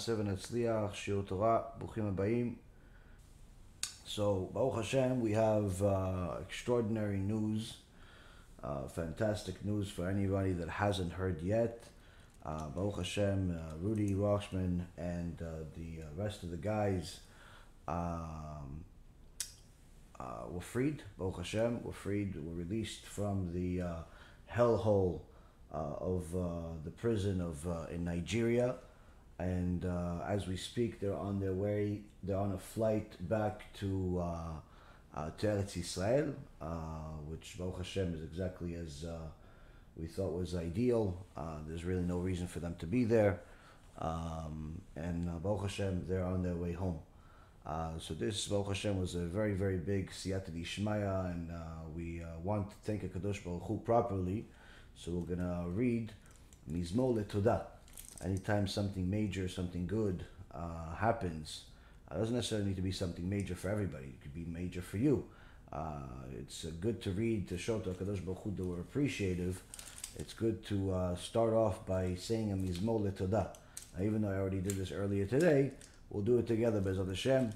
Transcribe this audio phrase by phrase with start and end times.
[0.00, 2.56] נעשה ונצליח, שיעור תורה, ברוכים הבאים.
[4.06, 7.78] So, Baruch Hashem, we have uh, extraordinary news,
[8.62, 11.88] uh, fantastic news for anybody that hasn't heard yet.
[12.44, 17.20] Uh, Baruch Hashem, uh, Rudy Rochman, and uh, the uh, rest of the guys
[17.88, 18.84] um,
[20.18, 21.02] uh, were freed.
[21.18, 23.94] Baruch Hashem, were freed, were released from the uh,
[24.50, 25.20] hellhole
[25.74, 26.46] uh, of uh,
[26.84, 28.76] the prison of uh, in Nigeria,
[29.41, 32.01] and uh, as we speak, they're on their way.
[32.23, 36.65] They're on a flight back to uh, uh, to Eretz Israel, uh,
[37.27, 39.17] which Baruch Hashem is exactly as uh,
[39.97, 41.17] we thought was ideal.
[41.35, 43.41] Uh, there's really no reason for them to be there,
[43.99, 46.99] um, and uh, Baruch Hashem, they're on their way home.
[47.65, 52.21] Uh, so this Baruch Hashem was a very very big siyata d'ishmaya, and uh, we
[52.43, 54.45] want to thank Hakadosh Baruch Hu properly.
[54.95, 56.11] So we're gonna read
[56.71, 57.80] Mizmor LeTodah
[58.23, 61.63] anytime something major, something good uh, happens,
[62.09, 64.05] it doesn't necessarily need to be something major for everybody.
[64.05, 65.25] It could be major for you.
[65.71, 65.99] Uh,
[66.37, 69.61] it's uh, good to read to show to Hakadosh Baruch Hu that we're appreciative.
[70.19, 73.47] It's good to uh, start off by saying a Mizmor letodah.
[74.01, 75.71] even though I already did this earlier today,
[76.09, 77.53] we'll do it together, Bezrat Hashem,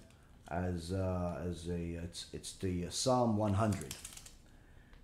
[0.50, 3.96] as uh, as a it's it's the Psalm 100.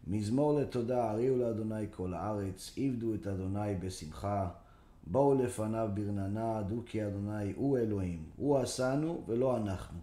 [0.08, 4.61] מזמור לתודה, הריעו לאדוני Kol הארץ, Ivdu Et Adonai BeSimcha.
[5.08, 10.00] בואו לפניו ברננה, דעו כי אדוני הוא אלוהים, הוא עשנו ולא אנחנו,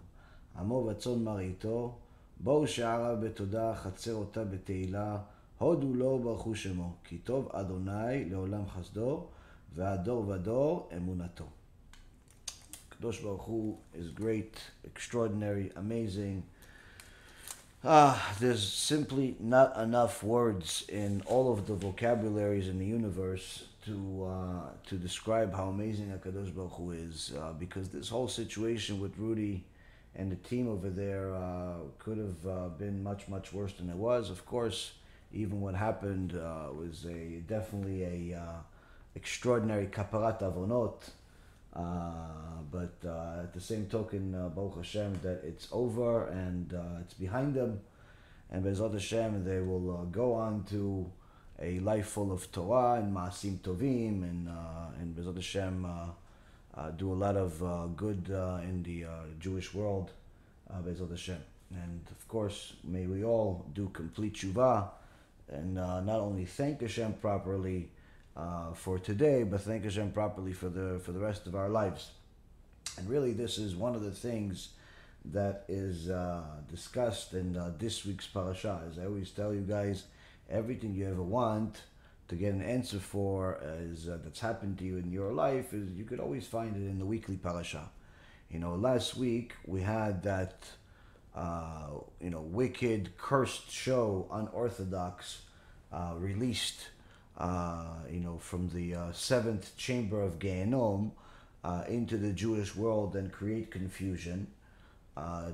[0.59, 1.97] עמו וצאן מרעיתו,
[2.39, 5.17] בואו שעריו בתודה, חצר אותה בתהילה,
[5.57, 9.25] הודו לו ברכו שמו, כי טוב אדוני לעולם חסדו,
[9.75, 11.45] והדור ודור אמונתו.
[12.89, 16.41] הקדוש ברוך הוא is great, extraordinary, amazing,
[17.81, 24.25] Ah, there's simply not enough words in all of the vocabularies in the universe to
[24.25, 27.33] uh, to describe how amazing Hakadosh Baruch Hu is.
[27.37, 29.65] Uh, because this whole situation with Rudy
[30.15, 33.95] and the team over there uh, could have uh, been much much worse than it
[33.95, 34.29] was.
[34.29, 34.93] Of course,
[35.33, 38.59] even what happened uh, was a definitely a uh,
[39.15, 40.99] extraordinary kaparat avonot.
[42.71, 42.97] But
[43.43, 46.71] at the same token, uh, Baruch Hashem, that it's over and
[47.01, 47.81] it's behind them.
[48.51, 51.11] And Bezrat Hashem, they will go on to
[51.61, 56.91] a life full of Torah and Maasim Tovim, and, uh, and Bezrat Hashem uh, uh,
[56.91, 59.09] do a lot of uh, good uh, in the uh,
[59.39, 60.11] Jewish world,
[60.69, 61.43] uh, Hashem.
[61.71, 64.89] And of course, may we all do complete tshuva
[65.51, 67.89] and not only thank Hashem properly,
[68.75, 72.11] for today, but thank Hashem properly for the for the rest of our lives.
[72.97, 74.69] And really, this is one of the things
[75.25, 76.09] that is
[76.69, 78.81] discussed in this week's parasha.
[78.89, 80.05] As I always tell you guys,
[80.49, 81.83] everything you ever want
[82.27, 85.91] to get an answer for is uh, that's happened to you in your life is
[85.91, 87.89] you could always find it in the weekly parasha.
[88.51, 90.65] You know, last week we had that
[91.35, 91.89] uh,
[92.21, 95.41] you know wicked, cursed show, unorthodox,
[95.91, 96.89] uh, released
[97.39, 101.11] uh, you know, from the uh, seventh chamber of Gehenom
[101.63, 104.47] uh, into the Jewish world and create confusion,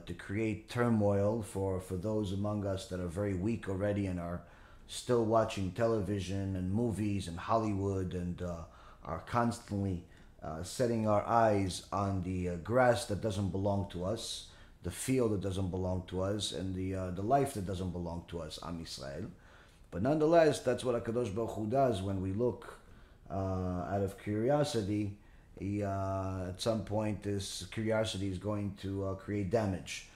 [0.05, 4.41] to create turmoil for, for those among us that are very weak already and are
[4.87, 8.63] still watching television and movies and Hollywood and uh,
[9.03, 10.03] are constantly
[10.43, 14.47] uh, setting our eyes on the uh, grass that doesn't belong to us,
[14.83, 18.23] the field that doesn't belong to us, and the, uh, the life that doesn't belong
[18.27, 19.27] to us, Am Yisrael.
[19.89, 22.77] But nonetheless, that's what Hakadosh Baruch Hu does when we look
[23.29, 23.33] uh,
[23.89, 25.17] out of curiosity.
[25.57, 30.09] He, uh, at some point, this curiosity is going to create damage.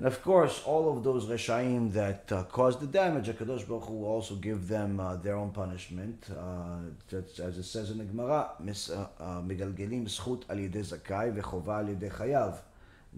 [0.00, 3.96] And of course, all of those reshaim that uh, cause the damage, Hakadosh Baruch Hu
[3.96, 6.24] will also give them uh, their own punishment.
[6.34, 6.78] Uh,
[7.12, 12.60] as it says in the Gemara, "Megalgelim zchut al yedei zakai vechova al yedei chayav."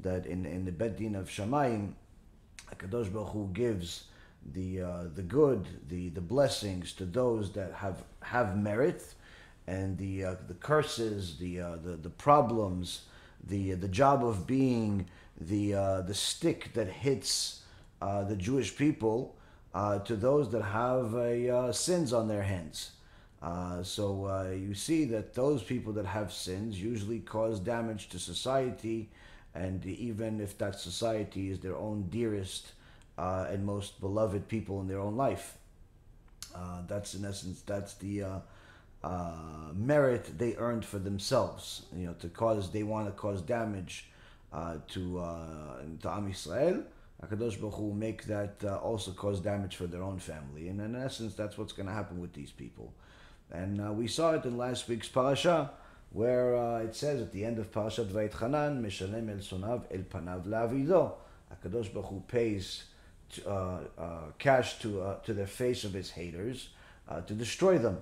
[0.02, 1.92] That in in the Bet Din of Shamayim,
[2.72, 4.06] Hakadosh Baruch Hu gives
[4.52, 9.04] the uh, the good, the the blessings to those that have have merit,
[9.68, 13.02] and the uh, the curses, the uh, the the problems,
[13.46, 15.06] the the job of being
[15.46, 17.62] the uh, the stick that hits
[18.00, 19.36] uh, the Jewish people
[19.74, 22.92] uh, to those that have uh, sins on their hands.
[23.42, 29.10] Uh, so you see that those people that have sins usually cause damage to society,
[29.54, 32.72] and even if that society is their own dearest
[33.18, 35.56] and most beloved people in their own life.
[36.86, 38.42] That's in essence that's the
[39.02, 41.82] uh, merit they earned for themselves.
[41.96, 44.08] You know, to cause they want to cause damage
[44.52, 46.84] uh, to uh, to Am Yisrael.
[47.24, 50.80] Hakadosh Baruch Hu will make that uh, also cause damage for their own family, and
[50.80, 52.92] in essence, that's what's going to happen with these people.
[53.52, 55.70] And uh, we saw it in last week's parasha
[56.10, 60.44] where uh, it says at the end of Parashat Vayitchanan, Mishalem el sonav el panav
[60.46, 61.12] lavido.
[61.50, 62.84] Hakadosh Baruch Hu pays
[64.38, 66.68] cash to to the face of his haters
[67.26, 67.98] to destroy them.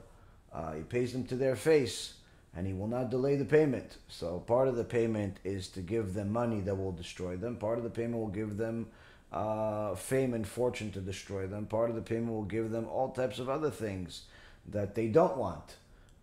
[0.75, 2.14] He pays them to their face,
[2.55, 3.99] and he will not delay the payment.
[4.08, 7.56] So part of the payment is to give them money that will destroy them.
[7.56, 8.88] Part of the payment will give them
[9.32, 11.67] uh, fame and fortune to destroy them.
[11.67, 14.23] Part of the payment will give them all types of other things
[14.69, 15.76] that they don't want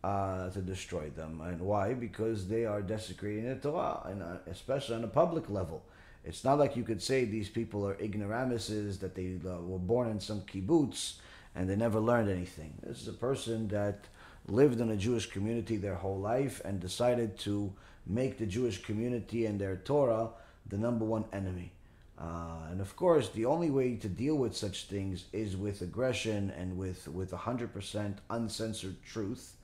[0.04, 1.42] uh, to destroy them.
[1.42, 1.94] And why?
[1.94, 5.84] Because they are desecrating the Torah, and uh, especially on a public level.
[6.26, 10.10] It's not like you could say these people are ignoramuses, that they uh, were born
[10.10, 11.16] in some kibbutz
[11.56, 12.74] and they never learned anything.
[12.84, 14.06] This is a person that
[14.48, 17.74] lived in a Jewish community their whole life and decided to
[18.06, 20.30] make the Jewish community and their Torah
[20.68, 21.72] the number one enemy.
[22.20, 26.52] Uh, and of course, the only way to deal with such things is with aggression
[26.58, 29.56] and with with 100% uncensored truth,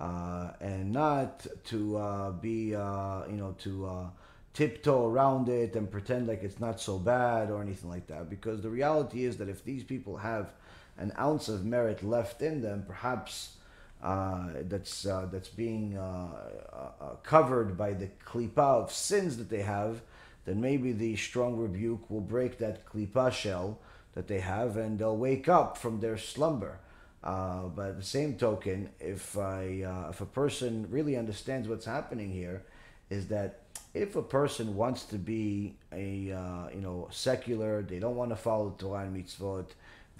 [0.00, 4.06] uh, and not to uh, be uh, you know to uh,
[4.54, 8.30] tiptoe around it and pretend like it's not so bad or anything like that.
[8.30, 10.54] Because the reality is that if these people have
[10.96, 13.56] an ounce of merit left in them, perhaps
[14.02, 16.28] that's uh, that's being uh,
[16.72, 20.00] uh, covered by the klipa of sins that they have,
[20.44, 23.78] then maybe the strong rebuke will break that klipa shell
[24.14, 26.78] that they have, and they'll wake up from their slumber.
[27.22, 32.30] Uh, but the same token, if I, uh, if a person really understands what's happening
[32.30, 32.62] here,
[33.10, 33.60] is that
[33.92, 38.36] if a person wants to be a uh, you know secular, they don't want to
[38.36, 39.66] follow the Torah and mitzvot,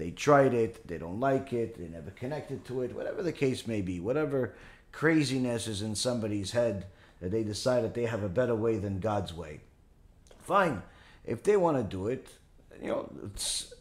[0.01, 3.67] they tried it, they don't like it, they never connected to it, whatever the case
[3.67, 4.55] may be, whatever
[4.91, 6.87] craziness is in somebody's head
[7.19, 9.59] that they decide that they have a better way than God's way.
[10.39, 10.81] Fine,
[11.23, 12.29] if they want to do it,
[12.81, 13.13] you know,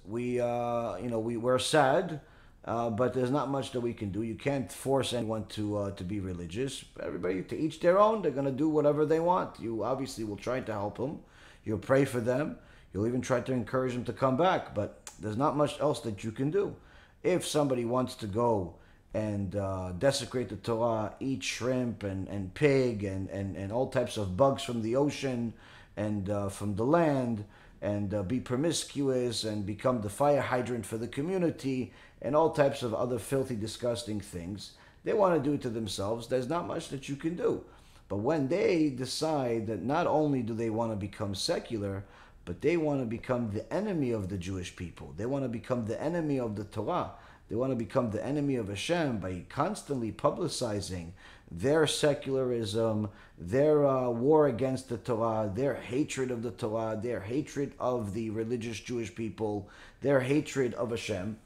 [0.06, 2.20] we uh, you know we we're sad,
[2.66, 4.20] uh, but there's not much that we can do.
[4.20, 6.84] You can't force anyone to uh, to be religious.
[7.02, 8.20] Everybody to each their own.
[8.20, 9.58] They're gonna do whatever they want.
[9.58, 11.20] You obviously will try to help them.
[11.64, 12.58] You'll pray for them.
[12.92, 14.74] You'll even try to encourage them to come back.
[14.74, 16.74] But there's not much else that you can do.
[17.22, 18.74] If somebody wants to go
[19.12, 24.16] and uh, desecrate the Torah, eat shrimp and, and pig and, and, and all types
[24.16, 25.52] of bugs from the ocean
[25.96, 27.44] and uh, from the land
[27.82, 31.92] and uh, be promiscuous and become the fire hydrant for the community
[32.22, 34.72] and all types of other filthy, disgusting things.
[35.04, 36.26] They want to do it to themselves.
[36.26, 37.64] There's not much that you can do.
[38.08, 42.04] But when they decide that not only do they want to become secular,
[42.44, 45.86] but they want to become the enemy of the Jewish people, they want to become
[45.86, 47.12] the enemy of the Torah,
[47.48, 51.10] they want to become the enemy of Hashem by constantly publicizing
[51.50, 57.72] their secularism, their uh, war against the Torah, their hatred of the Torah, their hatred
[57.80, 59.68] of the religious Jewish people,
[60.00, 61.38] their hatred of Hashem.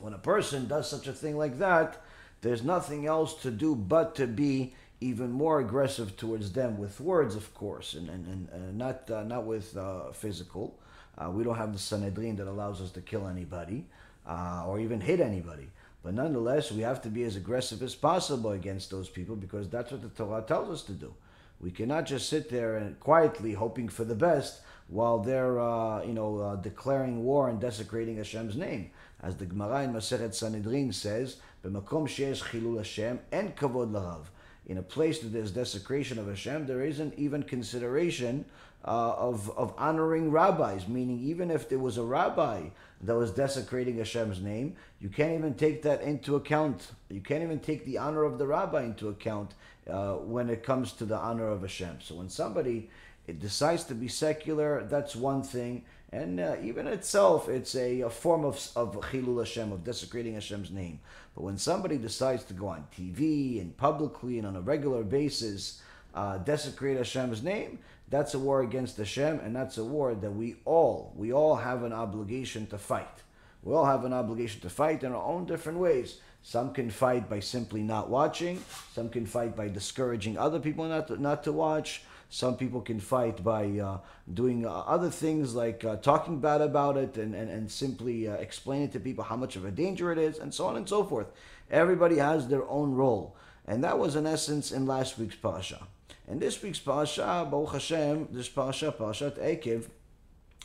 [0.00, 2.02] When a person does such a thing like that,
[2.40, 7.36] there's nothing else to do but to be even more aggressive towards them with words,
[7.36, 10.78] of course, and, and, and uh, not, uh, not with uh, physical.
[11.18, 13.84] Uh, we don't have the Sanhedrin that allows us to kill anybody
[14.26, 15.68] uh, or even hit anybody.
[16.02, 19.90] But nonetheless, we have to be as aggressive as possible against those people because that's
[19.92, 21.12] what the Torah tells us to do.
[21.60, 26.12] We cannot just sit there and quietly hoping for the best while they're, uh, you
[26.12, 28.90] know, declaring war and desecrating Hashem's name.
[29.22, 34.26] As the Gemara in Masechet Sanhedrin says, "B'makom sheyesh chilul Hashem en kavod larav."
[34.66, 38.44] In a place that there's desecration of Hashem, there isn't even consideration
[38.84, 42.62] uh, of, of honoring rabbis, meaning even if there was a rabbi
[43.02, 46.92] that was desecrating Hashem's name, you can't even take that into account.
[47.08, 49.54] You can't even take the honor of the rabbi into account
[49.90, 51.98] uh, when it comes to the honor of Hashem.
[52.00, 52.90] So when somebody
[53.38, 55.84] decides to be secular, that's one thing.
[56.12, 60.70] And uh, even itself, it's a, a, form of, of Chilul Hashem, of desecrating Hashem's
[60.70, 61.00] name.
[61.34, 65.82] But when somebody decides to go on TV and publicly and on a regular basis
[66.14, 70.56] uh, desecrate Hashem's name, that's a war against Hashem, and that's a war that we
[70.64, 73.22] all, we all have an obligation to fight.
[73.64, 76.20] We all have an obligation to fight in our own different ways.
[76.40, 78.62] Some can fight by simply not watching.
[78.94, 82.04] Some can fight by discouraging other people not to, not to watch.
[82.28, 83.98] Some people can fight by uh,
[84.32, 88.34] doing uh, other things like uh, talking bad about it and, and, and simply uh,
[88.34, 91.04] explaining to people how much of a danger it is, and so on and so
[91.04, 91.28] forth.
[91.70, 93.36] Everybody has their own role.
[93.66, 95.86] And that was, in essence, in last week's parasha.
[96.28, 99.86] And this week's parasha, Baruch Hashem, this parasha, Parashat Ekev,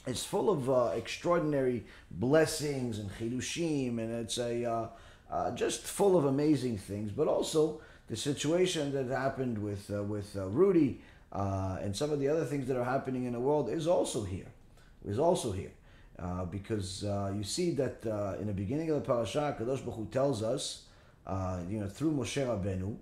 [0.08, 4.88] is full of uh, extraordinary blessings and chidushim, and it's a uh,
[5.32, 7.12] uh, just full of amazing things.
[7.12, 11.02] But also the situation that happened with uh, with uh, Rudy
[11.33, 14.25] uh, and some of the other things that are happening in the world is also
[14.25, 14.51] here.
[15.05, 15.73] Is also here.
[16.51, 17.03] because
[17.35, 18.05] you see that
[18.41, 20.85] in the beginning of the parasha, Kadosh Baruch Hu tells us,
[21.69, 22.97] you know, through Moshe Rabbeinu,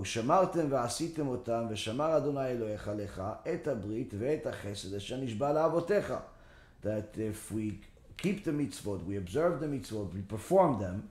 [0.00, 3.22] ושמרתם ועשיתם אותם, ושמר אדוני אלוהיך לך
[3.54, 6.14] את הברית ואת החסד אשר נשבע לאבותיך.
[6.84, 7.80] That if we
[8.16, 11.08] keep the mitzvot, we observe the mitzvot, we perform them,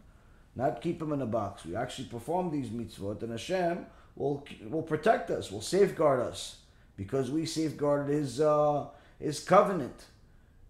[0.55, 3.85] not keep them in a box, we actually perform these mitzvot, and Hashem
[4.18, 6.56] will will protect us, will safeguard us,
[6.96, 8.86] because we safeguarded his uh,
[9.18, 10.06] his covenant,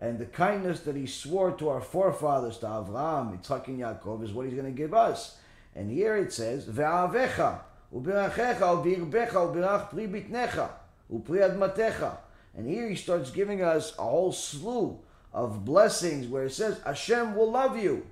[0.01, 4.33] and the kindness that he swore to our forefathers, to Avraham, Yitzchak, and Yaakov, is
[4.33, 5.39] what he's going to give us.
[5.75, 7.61] And here it says, "Ve'avecha
[7.95, 10.69] ubirachecha ubirbecha ubirach pri bitnecha
[11.13, 12.19] upri admatecha."
[12.57, 14.99] And here he starts giving us a whole slew
[15.33, 18.07] of blessings where it says, "Hashem will love you."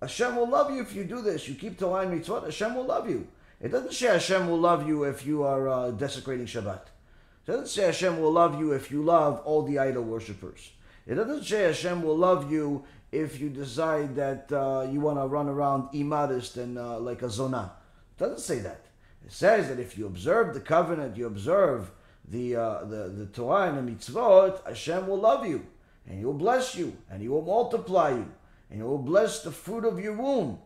[0.00, 1.48] Hashem will love you if you do this.
[1.48, 2.44] You keep the line mitzvot.
[2.44, 3.26] Hashem will love you.
[3.64, 6.82] It doesn't say Hashem will love you if you are uh, desecrating Shabbat.
[6.82, 10.72] It doesn't say Hashem will love you if you love all the idol worshippers.
[11.06, 15.26] It doesn't say Hashem will love you if you decide that uh, you want to
[15.26, 17.70] run around immodest and uh, like a zonah.
[18.18, 18.84] It doesn't say that.
[19.24, 21.90] It says that if you observe the covenant, you observe
[22.28, 25.64] the, uh, the, the Torah and the mitzvot, Hashem will love you,
[26.06, 28.30] and He will bless you, and He will multiply you,
[28.68, 30.58] and He will bless the fruit of your womb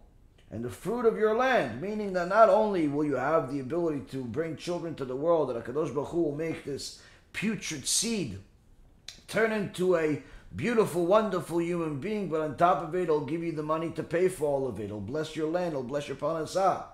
[0.50, 1.80] and the fruit of your land.
[1.80, 5.48] Meaning that not only will you have the ability to bring children to the world,
[5.48, 7.00] that Hakadosh Baruch Hu will make this
[7.32, 8.38] putrid seed
[9.26, 10.22] turn into a
[10.54, 14.02] beautiful, wonderful human being, but on top of it, He'll give you the money to
[14.02, 14.86] pay for all of it.
[14.86, 15.72] He'll bless your land.
[15.72, 16.84] He'll bless your parnassah.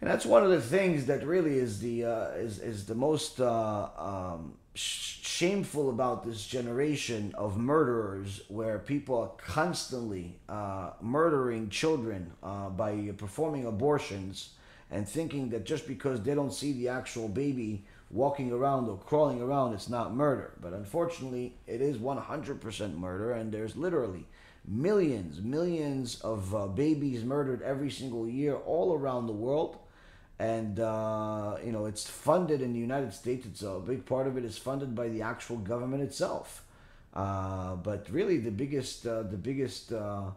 [0.00, 3.40] And that's one of the things that really is the uh, is is the most
[3.40, 12.32] uh, um, shameful about this generation of murderers, where people are constantly uh, murdering children
[12.42, 14.50] uh, by performing abortions
[14.90, 19.40] and thinking that just because they don't see the actual baby walking around or crawling
[19.40, 20.52] around, it's not murder.
[20.60, 24.26] But unfortunately, it is 100% murder, and there's literally
[24.66, 29.78] millions, millions of uh, babies murdered every single year all around the world
[30.42, 33.46] and uh, you know it's funded in the United States.
[33.46, 36.64] It's a big part of it is funded by the actual government itself.
[37.14, 40.30] Uh, but really, the biggest uh, the biggest uh,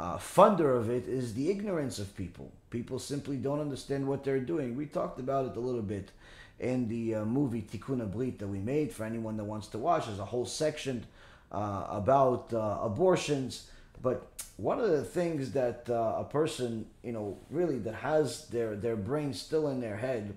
[0.00, 2.50] uh, funder of it is the ignorance of people.
[2.70, 4.74] People simply don't understand what they're doing.
[4.74, 6.10] We talked about it a little bit
[6.58, 10.06] in the uh, movie Tikkun Abrit that we made for anyone that wants to watch.
[10.06, 11.04] There's a whole section
[11.50, 13.66] about abortions
[14.02, 14.26] but
[14.62, 18.94] one of the things that uh, a person, you know, really that has their, their
[18.94, 20.36] brain still in their head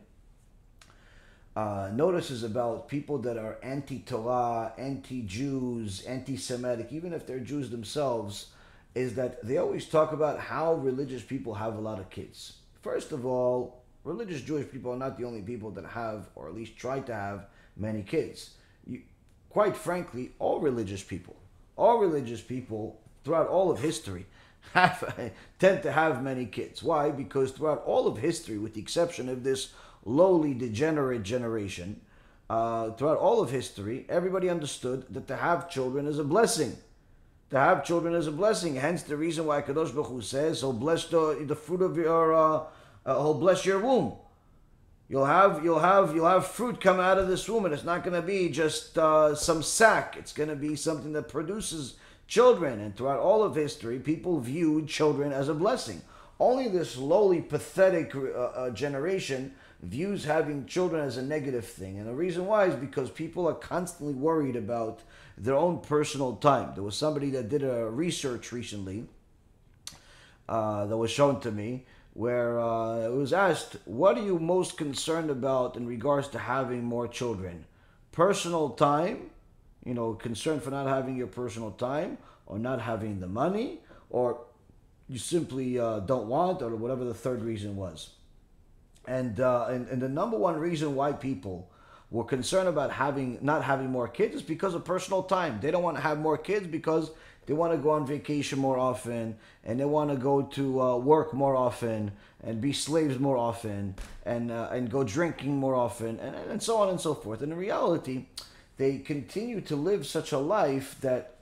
[1.55, 7.39] uh, notices about people that are anti Torah, anti Jews, anti Semitic, even if they're
[7.39, 8.48] Jews themselves,
[8.96, 12.53] is that they always talk about how religious people have a lot of kids.
[12.82, 16.55] First of all, religious Jewish people are not the only people that have, or at
[16.55, 17.46] least try to have,
[17.77, 18.55] many kids.
[18.88, 19.01] You,
[19.50, 21.36] quite frankly, all religious people,
[21.77, 24.27] all religious people throughout all of history
[24.74, 26.82] have, tend to have many kids.
[26.82, 27.10] Why?
[27.12, 29.74] Because throughout all of history, with the exception of this
[30.05, 32.00] lowly degenerate generation,
[32.50, 36.77] uh, throughout all of history, everybody understood that to have children is a blessing.
[37.50, 38.75] To have children is a blessing.
[38.75, 42.34] Hence the reason why Kadosh Baruch Hu says, "He'll bless the, the fruit of your,
[42.34, 42.63] uh,
[43.05, 44.13] uh, He'll bless your womb."
[45.08, 48.03] You'll have you'll have you'll have fruit come out of this womb, and it's not
[48.03, 50.15] going to be just uh, some sack.
[50.17, 51.96] It's going to be something that produces
[52.27, 52.79] children.
[52.79, 56.01] And throughout all of history, people viewed children as a blessing.
[56.39, 61.98] Only this lowly, pathetic uh, uh, generation views having children as a negative thing.
[61.98, 65.01] And the reason why is because people are constantly worried about
[65.38, 66.72] their own personal time.
[66.74, 69.05] There was somebody that did a research recently
[70.50, 74.77] uh, that was shown to me where uh, it was asked, What are you most
[74.77, 77.65] concerned about in regards to having more children?
[78.12, 79.29] Personal time
[79.85, 84.41] you know, concern for not having your personal time or not having the money or
[85.07, 88.09] you simply uh, don't want or whatever the third reason was.
[89.07, 91.69] And, uh, and, and the number one reason why people
[92.09, 95.59] were concerned about having not having more kids is because of personal time.
[95.61, 97.11] They don't want to have more kids because
[97.45, 100.97] they want to go on vacation more often and they want to go to uh,
[100.97, 102.11] work more often
[102.43, 106.77] and be slaves more often and uh, and go drinking more often and, and so
[106.77, 107.41] on and so forth.
[107.41, 108.25] And in reality,
[108.77, 111.36] they continue to live such a life that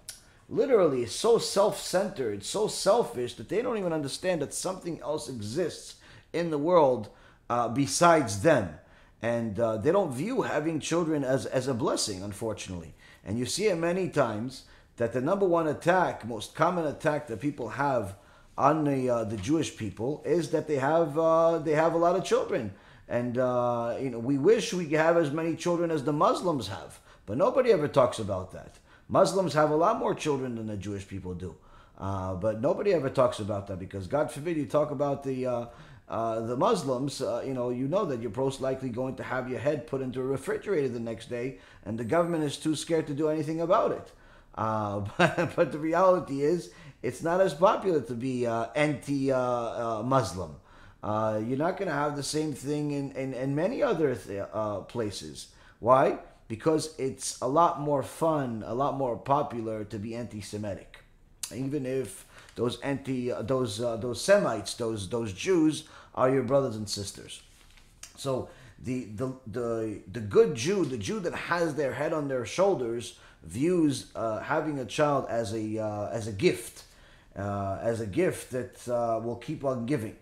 [0.50, 5.96] literally is so self-centered, so selfish that they don't even understand that something else exists
[6.32, 7.10] in the world
[7.50, 8.75] uh, besides them.
[9.22, 12.94] And uh, they don't view having children as, as a blessing, unfortunately.
[13.25, 14.63] And you see it many times
[14.98, 18.16] that the number one attack, most common attack that people have
[18.58, 22.16] on the uh, the Jewish people is that they have uh, they have a lot
[22.16, 22.74] of children,
[23.08, 27.00] and uh, you know we wish we have as many children as the Muslims have.
[27.25, 28.77] But nobody ever talks about that.
[29.08, 31.56] Muslims have a lot more children than the Jewish people do.
[31.98, 35.65] Uh, but nobody ever talks about that because God forbid you talk about the uh,
[36.10, 39.50] uh, the Muslims, uh, you know, you know that you're most likely going to have
[39.50, 43.08] your head put into a refrigerator the next day, and the government is too scared
[43.08, 44.12] to do anything about it.
[44.56, 50.56] Uh, but, but the reality is, it's not as popular to be uh, anti-Muslim.
[51.03, 54.46] You're not going to have the same thing in, in, in many other th-
[54.89, 55.48] places.
[55.80, 56.20] Why?
[56.53, 61.00] Because it's a lot more fun, a lot more popular to be anti-Semitic,
[61.51, 65.75] even if those anti uh, those uh, those Semites, those those Jews
[66.13, 67.41] are your brothers and sisters.
[68.15, 72.45] So the the the the good Jew, the Jew that has their head on their
[72.45, 76.83] shoulders, views uh, having a child as a uh, as a gift,
[77.36, 80.17] uh, as a gift that uh, will keep on giving.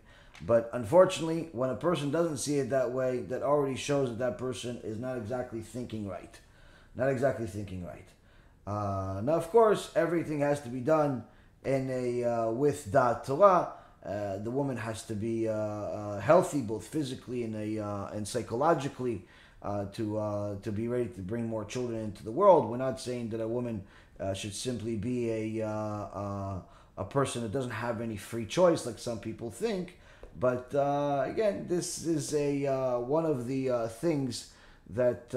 [0.45, 4.37] But unfortunately, when a person doesn't see it that way, that already shows that that
[4.37, 6.39] person is not exactly thinking right.
[6.95, 8.07] Not exactly thinking right.
[8.67, 11.23] now, of course, everything has to be done
[11.63, 13.73] in a uh, with that Torah,
[14.05, 18.27] uh, the woman has to be uh, uh healthy both physically and a, uh, and
[18.27, 19.25] psychologically
[19.61, 22.69] uh, to to be ready to bring more children into the world.
[22.69, 23.83] We're not saying that a woman
[24.33, 26.63] should simply be a
[26.97, 29.97] a person that doesn't have any free choice, like some people think.
[30.39, 34.51] But again, this is a one of the things
[34.89, 35.33] that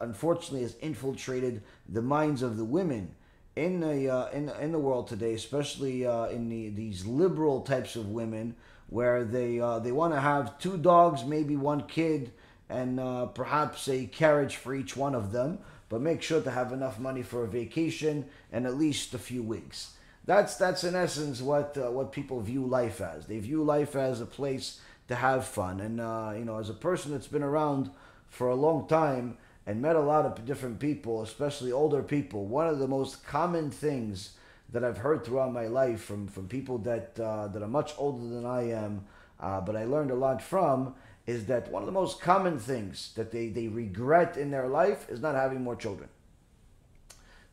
[0.00, 3.14] unfortunately has infiltrated the minds of the women
[3.56, 7.96] in the uh, in in the world today, especially uh, in the these liberal types
[7.96, 8.54] of women,
[8.88, 12.32] where they uh, they want to have two dogs, maybe one kid,
[12.68, 15.58] and uh, perhaps a carriage for each one of them,
[15.88, 19.42] but make sure to have enough money for a vacation and at least a few
[19.42, 19.92] weeks.
[20.24, 23.26] That's that's in essence what uh, what people view life as.
[23.26, 26.74] They view life as a place to have fun, and uh, you know, as a
[26.74, 27.90] person that's been around
[28.28, 29.36] for a long time
[29.66, 32.46] and met a lot of different people, especially older people.
[32.46, 34.32] One of the most common things
[34.72, 38.26] that I've heard throughout my life from, from people that, uh, that are much older
[38.26, 39.04] than I am,
[39.38, 40.94] uh, but I learned a lot from,
[41.26, 45.08] is that one of the most common things that they, they regret in their life
[45.08, 46.08] is not having more children.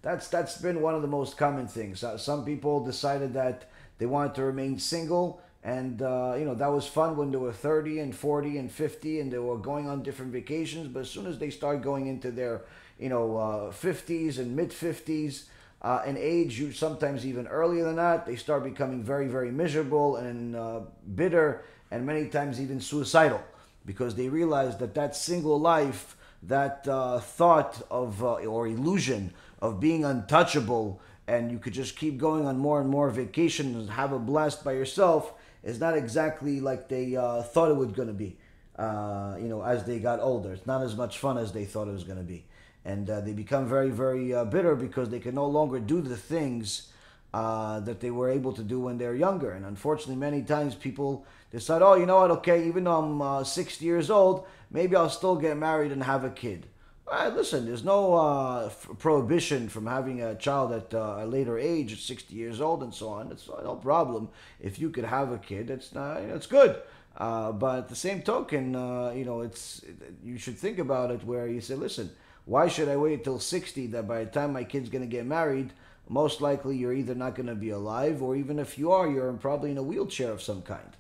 [0.02, 2.04] That's, that's been one of the most common things.
[2.04, 6.72] Uh, some people decided that they wanted to remain single and uh, you know that
[6.72, 10.04] was fun when they were 30 and 40 and 50 and they were going on
[10.04, 12.62] different vacations but as soon as they start going into their
[12.98, 15.44] you know uh, 50s and mid 50s
[15.82, 20.56] uh, age you sometimes even earlier than that they start becoming very very miserable and
[20.56, 20.80] uh,
[21.16, 23.42] bitter and many times even suicidal
[23.86, 29.80] because they realize that that single life that uh, thought of uh, or illusion of
[29.80, 34.12] being untouchable and you could just keep going on more and more vacations and have
[34.12, 38.14] a blast by yourself is not exactly like they uh, thought it was going to
[38.14, 38.38] be.
[38.78, 41.88] Uh, you know, as they got older, it's not as much fun as they thought
[41.88, 42.46] it was going to be,
[42.86, 46.16] and uh, they become very, very uh, bitter because they can no longer do the
[46.16, 46.94] things
[47.34, 49.52] uh, that they were able to do when they're younger.
[49.52, 52.32] And unfortunately, many times people decide, oh, you know what?
[52.32, 56.24] Okay, even though I'm uh, 60 years old, maybe I'll still get married and have
[56.24, 56.66] a kid.
[57.12, 58.70] Right, listen, there's no uh,
[59.00, 62.94] prohibition from having a child at uh, a later age, at 60 years old, and
[62.94, 63.32] so on.
[63.32, 64.30] It's no problem.
[64.60, 66.80] If you could have a kid, it's not, you know, it's good.
[67.18, 69.82] Uh, but at the same token, uh, you know, it's
[70.24, 72.12] you should think about it where you say, listen,
[72.46, 73.88] why should I wait till 60?
[73.88, 75.74] That by the time my kid's going to get married,
[76.08, 79.34] most likely you're either not going to be alive, or even if you are, you're
[79.34, 80.96] probably in a wheelchair of some kind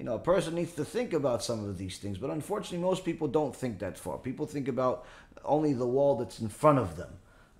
[0.00, 2.16] you know, a person needs to think about some of these things.
[2.16, 4.16] But unfortunately, most people don't think that far.
[4.16, 5.04] People think about
[5.44, 7.10] only the wall that's in front of them.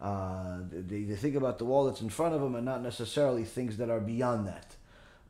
[0.00, 3.44] Uh, they, they think about the wall that's in front of them and not necessarily
[3.44, 4.76] things that are beyond that.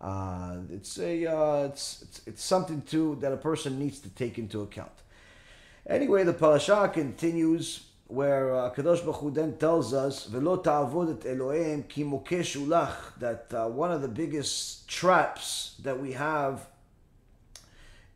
[0.00, 4.38] Uh, it's a uh, it's, it's it's something too that a person needs to take
[4.38, 4.92] into account.
[5.86, 10.26] Anyway, the parasha continues where uh, Kadosh Baruch Hu then tells us
[13.18, 16.66] that uh, one of the biggest traps that we have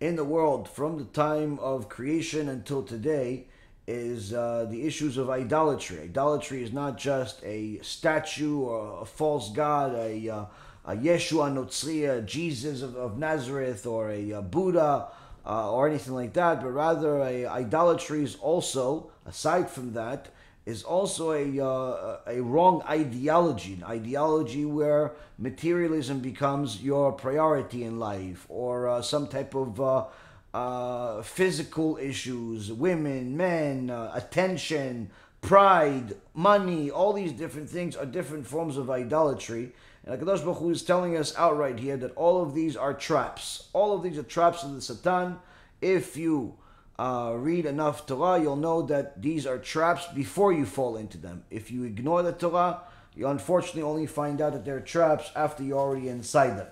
[0.00, 3.46] in the world from the time of creation until today
[3.86, 6.00] is uh, the issues of idolatry.
[6.00, 10.44] Idolatry is not just a statue or a false god, a, uh,
[10.86, 15.08] a Yeshua Notzri, Jesus of, of Nazareth, or a, a Buddha,
[15.46, 20.28] uh, or anything like that, but rather a, idolatry is also, aside from that,
[20.64, 27.98] is also a, uh, a wrong ideology, an ideology where materialism becomes your priority in
[27.98, 30.08] life, or uh, some type of
[30.54, 38.46] uh, physical issues, women, men, uh, attention, pride, money, all these different things are different
[38.46, 39.72] forms of idolatry.
[40.06, 43.68] And HaKadosh Baruch Hu is telling us outright here that all of these are traps.
[43.72, 45.38] All of these are traps of the Satan.
[45.80, 46.54] If you
[47.00, 51.42] uh, read enough Torah, you'll know that these are traps before you fall into them.
[51.50, 52.82] If you ignore the Torah,
[53.16, 56.68] you unfortunately only find out that they're traps after you're already inside them.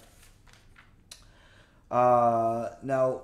[1.90, 3.23] Uh, now,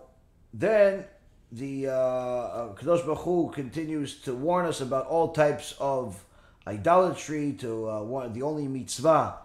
[0.53, 1.05] then
[1.53, 6.23] the uh, uh, Kadosh Baruch Hu continues to warn us about all types of
[6.67, 7.53] idolatry.
[7.61, 9.37] To uh, one, the only mitzvah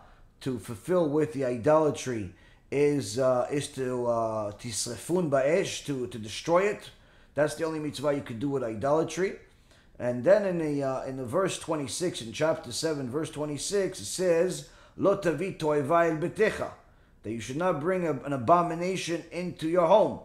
[0.41, 2.33] to fulfill with the idolatry
[2.71, 6.89] is uh, is to uh, tisrefun ba'esh to to destroy it.
[7.35, 9.37] That's the only mitzvah you could do with idolatry.
[9.99, 13.57] And then in the uh, in the verse twenty six in chapter seven, verse twenty
[13.57, 16.71] six, it says, "Lo betecha,"
[17.21, 20.19] that you should not bring a, an abomination into your home.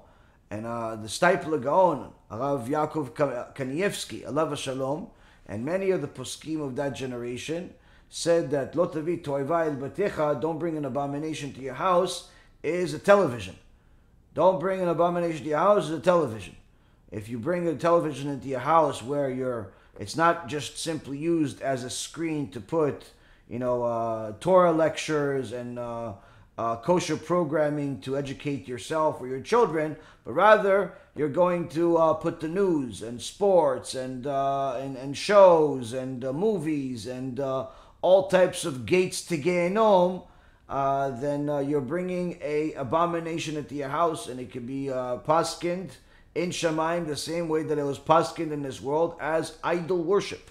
[0.51, 3.11] And uh, the Steipler Gaon, Rav Yaakov
[3.55, 5.09] Kanievsky, Allah Shalom,
[5.47, 7.75] and many of the poskim of that generation
[8.09, 12.31] said that "Lo tavi betecha," don't bring an abomination to your house,
[12.63, 13.57] is a television.
[14.35, 16.57] Don't bring an abomination to your house is a television.
[17.11, 21.61] If you bring a television into your house where you're, it's not just simply used
[21.63, 23.05] as a screen to put,
[23.49, 26.13] you know, uh, Torah lectures and uh,
[26.59, 32.12] uh, kosher programming to educate yourself or your children, but rather you're going to uh,
[32.14, 37.40] put the news and sports and uh, and, and shows and uh, movies and
[38.03, 40.27] all types of gates to Gehenom.
[41.21, 45.92] then you're bringing a abomination into your house, and it can be uh, paskind
[46.35, 50.51] in Shemaim the same way that it was paskin in this world as idol worship.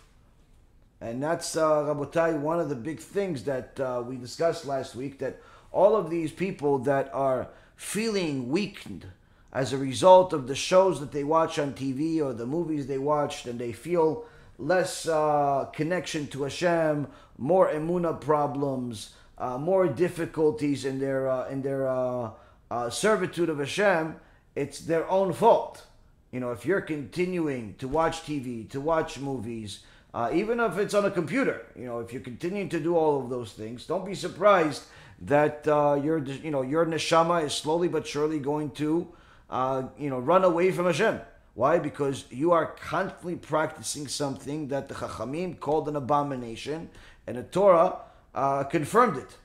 [1.00, 5.20] And that's, uh, Rabotai, one of the big things that uh, we discussed last week
[5.20, 5.40] that
[5.72, 9.06] all of these people that are feeling weakened
[9.54, 12.98] as a result of the shows that they watch on TV or the movies they
[12.98, 14.26] watched, and they feel
[14.58, 21.62] less uh, connection to Hashem, more emuna problems, uh, more difficulties in their uh, in
[21.62, 22.32] their uh,
[22.70, 24.16] uh, servitude of Hashem
[24.58, 25.86] it's their own fault.
[26.32, 29.82] You know, if you're continuing to watch TV, to watch movies,
[30.14, 33.22] uh, even if it's on a computer, you know, if you're continuing to do all
[33.22, 34.84] of those things, don't be surprised
[35.22, 39.08] that uh, your, you know, your neshama is slowly but surely going to,
[39.50, 41.20] uh, you know, run away from Hashem.
[41.54, 41.80] Why?
[41.80, 46.90] Because you are constantly practicing something that the Chachamim called an abomination,
[47.26, 47.98] and the Torah
[48.36, 49.38] uh, confirmed it.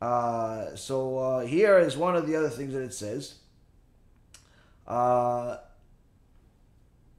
[0.00, 3.36] Uh, so uh, here is one of the other things that it says.
[4.86, 5.56] Uh,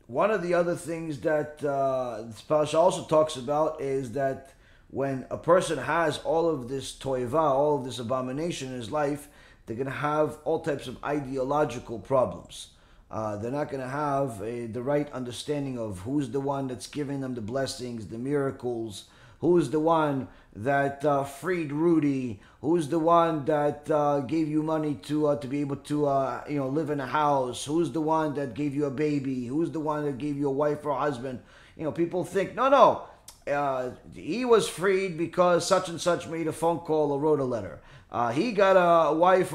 [0.05, 4.53] one of the other things that uh, this parasha also talks about is that
[4.91, 9.27] when a person has all of this toiva, all of this abomination in his life,
[9.65, 12.69] they're going to have all types of ideological problems.
[13.11, 16.87] Uh, they're not going to have a, the right understanding of who's the one that's
[16.87, 19.05] giving them the blessings, the miracles,
[19.41, 24.95] who's the one that uh, freed Rudy, who's the one that uh, gave you money
[25.03, 28.01] to uh, to be able to uh, you know live in a house, who's the
[28.01, 30.91] one that gave you a baby, who's the one that gave you a wife or
[30.91, 31.39] a husband.
[31.77, 33.03] You know, people think no, no.
[33.49, 37.45] Uh, he was freed because such and such made a phone call or wrote a
[37.45, 37.79] letter.
[38.11, 39.51] Uh, he got a wife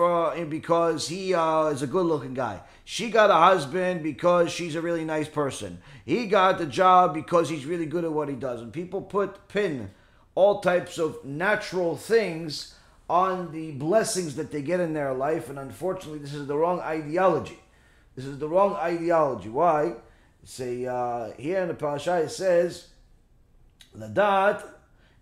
[0.49, 2.61] because he is a good-looking guy.
[2.85, 5.81] She got a husband because she's a really nice person.
[6.05, 8.61] He got the job because he's really good at what he does.
[8.61, 9.91] And people put pin
[10.35, 12.75] all types of natural things
[13.09, 15.49] on the blessings that they get in their life.
[15.49, 17.59] And unfortunately, this is the wrong ideology.
[18.15, 19.49] This is the wrong ideology.
[19.49, 19.95] Why?
[20.45, 22.89] Say uh, here in the parasha it says,
[23.98, 24.64] "Ladat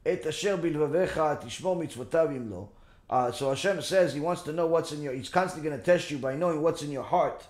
[0.06, 2.70] et asher bilvavecha tishmor mitzvotav imlo."
[3.10, 5.14] Uh, so Hashem says He wants to know what's in your.
[5.14, 7.46] He's constantly going to test you by knowing what's in your heart,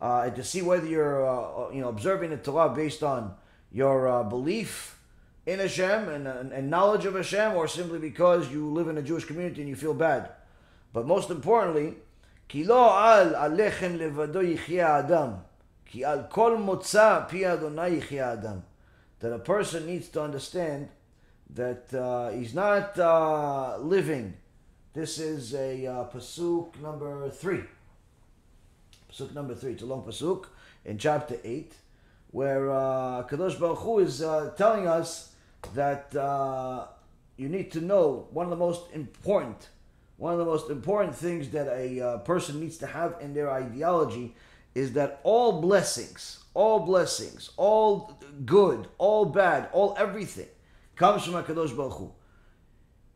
[0.00, 3.34] uh, and to see whether you're, uh, you know, observing the Torah based on
[3.72, 4.98] your uh, belief
[5.46, 9.02] in Hashem and, and, and knowledge of Hashem, or simply because you live in a
[9.02, 10.30] Jewish community and you feel bad.
[10.92, 11.94] But most importantly,
[12.48, 15.30] כי לא על הלחם לבדו יחיה האדם,
[15.86, 18.56] כי על כל מוצא פי אדוני יחיה האדם.
[19.19, 20.89] That a person needs to understand
[21.53, 24.35] that uh, he's not uh, living.
[24.93, 27.63] This is a uh, pasuk number three.
[29.11, 29.73] Pasuk number three.
[29.73, 30.45] It's a long pasuk
[30.85, 31.73] in chapter eight,
[32.31, 35.33] where uh, Kadosh Baruch Hu is uh, telling us
[35.73, 36.87] that uh,
[37.37, 39.69] you need to know one of the most important,
[40.17, 43.51] one of the most important things that a uh, person needs to have in their
[43.51, 44.35] ideology
[44.75, 50.47] is that all blessings, all blessings, all good, all bad, all everything
[50.95, 52.11] comes from Hakadosh Baruch Hu.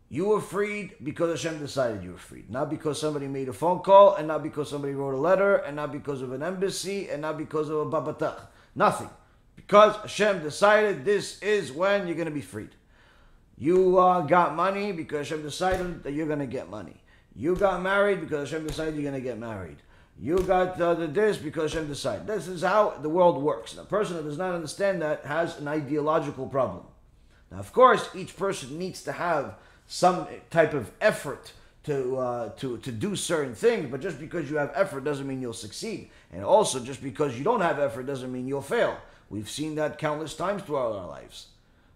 [0.10, 3.80] You were freed because Hashem decided you were freed, not because somebody made a phone
[3.80, 7.24] call, and not because somebody wrote a letter, and not because of an embassy, and
[7.24, 8.40] not because of a babatach.
[8.76, 9.10] Nothing.
[9.56, 12.76] Because Hashem decided this is when you're going to be freed.
[13.58, 17.02] You uh, got money because Hashem decided that you're going to get money.
[17.36, 19.78] You got married because Hashem decided you're going to get married.
[20.20, 22.28] You got uh, the this because Hashem decided.
[22.28, 23.72] This is how the world works.
[23.74, 26.84] And a person that does not understand that has an ideological problem.
[27.52, 29.56] Now, of course, each person needs to have
[29.88, 34.58] some type of effort to uh, to to do certain things, but just because you
[34.58, 36.10] have effort doesn't mean you'll succeed.
[36.32, 38.98] And also, just because you don't have effort doesn't mean you'll fail.
[39.30, 41.48] We've seen that countless times throughout our lives.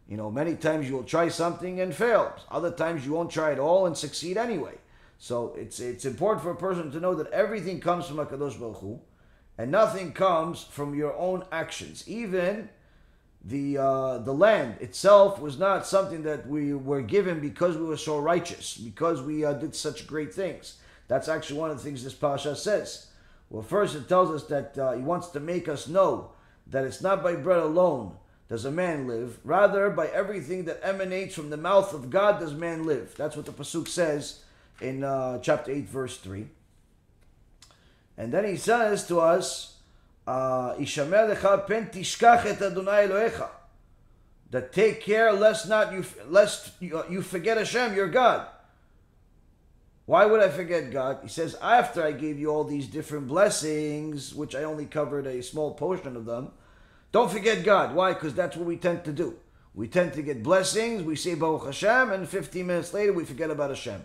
[0.08, 2.34] You know, many times you will try something and fail.
[2.49, 4.75] Other times you won't try at all and succeed anyway.
[5.17, 8.77] So it's it's important for a person to know that everything comes from Hakadosh Baruch
[8.77, 8.99] Hu,
[9.58, 12.08] and nothing comes from your own actions.
[12.08, 12.69] Even
[13.43, 17.97] the uh, the land itself was not something that we were given because we were
[17.97, 20.77] so righteous, because we uh, did such great things.
[21.08, 23.08] That's actually one of the things this parasha says.
[23.49, 26.32] Well, first it tells us that uh, he wants to make us know
[26.67, 28.17] that it's not by bread alone
[28.49, 32.53] does a man live, rather by everything that emanates from the mouth of God does
[32.53, 33.13] man live.
[33.17, 34.41] That's what the pasuk says
[34.81, 36.47] in uh, chapter eight, verse three.
[38.17, 39.77] And then he says to us
[40.27, 41.29] Ishamer
[42.61, 43.49] Adonai Elohecha.
[44.49, 48.47] That take care lest not you lest you, you forget Hashem, your God.
[50.05, 51.19] Why would I forget God?
[51.21, 55.43] He says, after I gave you all these different blessings, which I only covered a
[55.43, 56.51] small portion of them,
[57.11, 57.93] don't forget God.
[57.93, 58.13] Why?
[58.13, 59.35] Because that's what we tend to do.
[59.73, 63.51] We tend to get blessings, we say Baruch Hashem, and 15 minutes later we forget
[63.51, 64.03] about Hashem.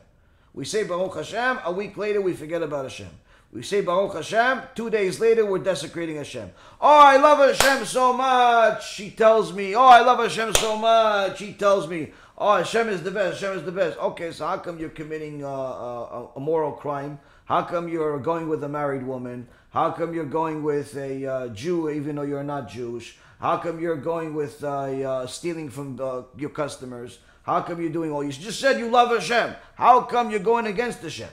[0.54, 3.08] We say Baruch Hashem, a week later we forget about Hashem.
[3.52, 4.62] We say Baruch Hashem.
[4.74, 6.50] Two days later, we're desecrating Hashem.
[6.80, 8.94] Oh, I love Hashem so much.
[8.94, 9.74] she tells me.
[9.74, 11.38] Oh, I love Hashem so much.
[11.38, 12.12] He tells me.
[12.38, 13.42] Oh, Hashem is the best.
[13.42, 13.98] Hashem is the best.
[13.98, 17.18] Okay, so how come you're committing uh, uh, a, a, moral crime?
[17.44, 19.48] How come you're going with a married woman?
[19.68, 23.18] How come you're going with a uh, Jew even though you're not Jewish?
[23.38, 27.18] How come you're going with uh, stealing from uh, your customers?
[27.42, 28.22] How come you're doing all?
[28.22, 29.54] You just said you love Hashem.
[29.74, 31.28] How come you're going against Hashem?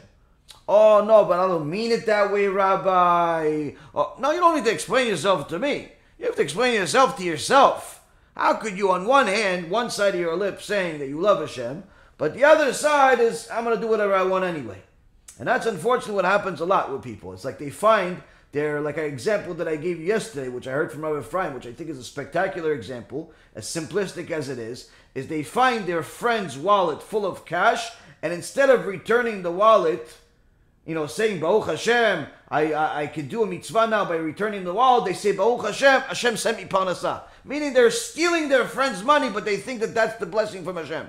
[0.67, 3.71] Oh, no, but I don't mean it that way, Rabbi.
[3.93, 5.91] Oh, no, you don't need to explain yourself to me.
[6.17, 8.03] You have to explain yourself to yourself.
[8.35, 11.39] How could you, on one hand, one side of your lips saying that you love
[11.39, 11.83] Hashem,
[12.17, 14.81] but the other side is, I'm going to do whatever I want anyway.
[15.39, 17.33] And that's unfortunately what happens a lot with people.
[17.33, 20.71] It's like they find their, like an example that I gave you yesterday, which I
[20.71, 24.59] heard from Rabbi Ephraim, which I think is a spectacular example, as simplistic as it
[24.59, 27.89] is, is they find their friend's wallet full of cash,
[28.21, 30.15] and instead of returning the wallet,
[30.85, 34.63] you know, saying Baruch Hashem, I, I, I can do a mitzvah now by returning
[34.63, 37.23] the wallet, They say Baruch Hashem, Hashem sent me parnasah.
[37.45, 41.07] Meaning they're stealing their friend's money, but they think that that's the blessing from Hashem.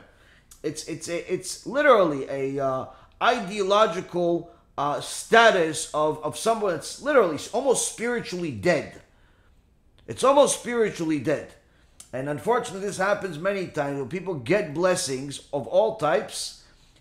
[0.62, 2.86] It's it's a, it's literally a uh,
[3.22, 9.00] ideological uh, status of of someone that's literally almost spiritually dead.
[10.06, 11.54] It's almost spiritually dead,
[12.12, 16.60] and unfortunately, this happens many times when people get blessings of all types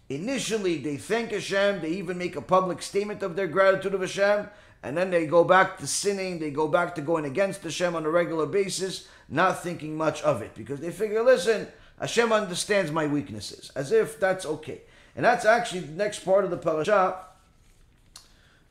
[0.10, 4.50] Initially, they thank Hashem, they even make a public statement of their gratitude of Hashem,
[4.82, 8.06] and then they go back to sinning, they go back to going against Hashem on
[8.06, 11.68] a regular basis, not thinking much of it, because they figure, listen,
[12.00, 14.82] Hashem understands my weaknesses, as if that's okay.
[15.16, 17.26] And that's actually the next part of the parasha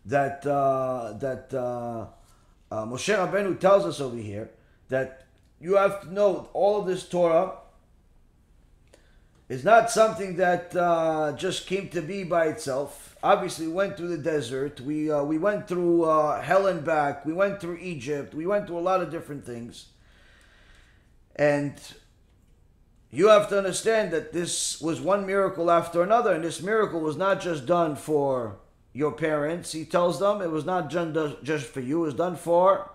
[0.06, 2.06] that uh, that uh,
[2.72, 4.50] uh, Moshe Rabbeinu tells us over here
[4.88, 5.27] that
[5.60, 7.52] you have to know all of this Torah
[9.48, 13.16] is not something that uh, just came to be by itself.
[13.22, 14.80] Obviously, we went through the desert.
[14.80, 17.24] We uh, we went through uh, hell and back.
[17.24, 18.34] We went through Egypt.
[18.34, 19.86] We went through a lot of different things.
[21.34, 21.80] And
[23.10, 27.16] you have to understand that this was one miracle after another, and this miracle was
[27.16, 28.58] not just done for
[28.92, 29.72] your parents.
[29.72, 30.90] He tells them it was not
[31.42, 32.90] just for you; it was done for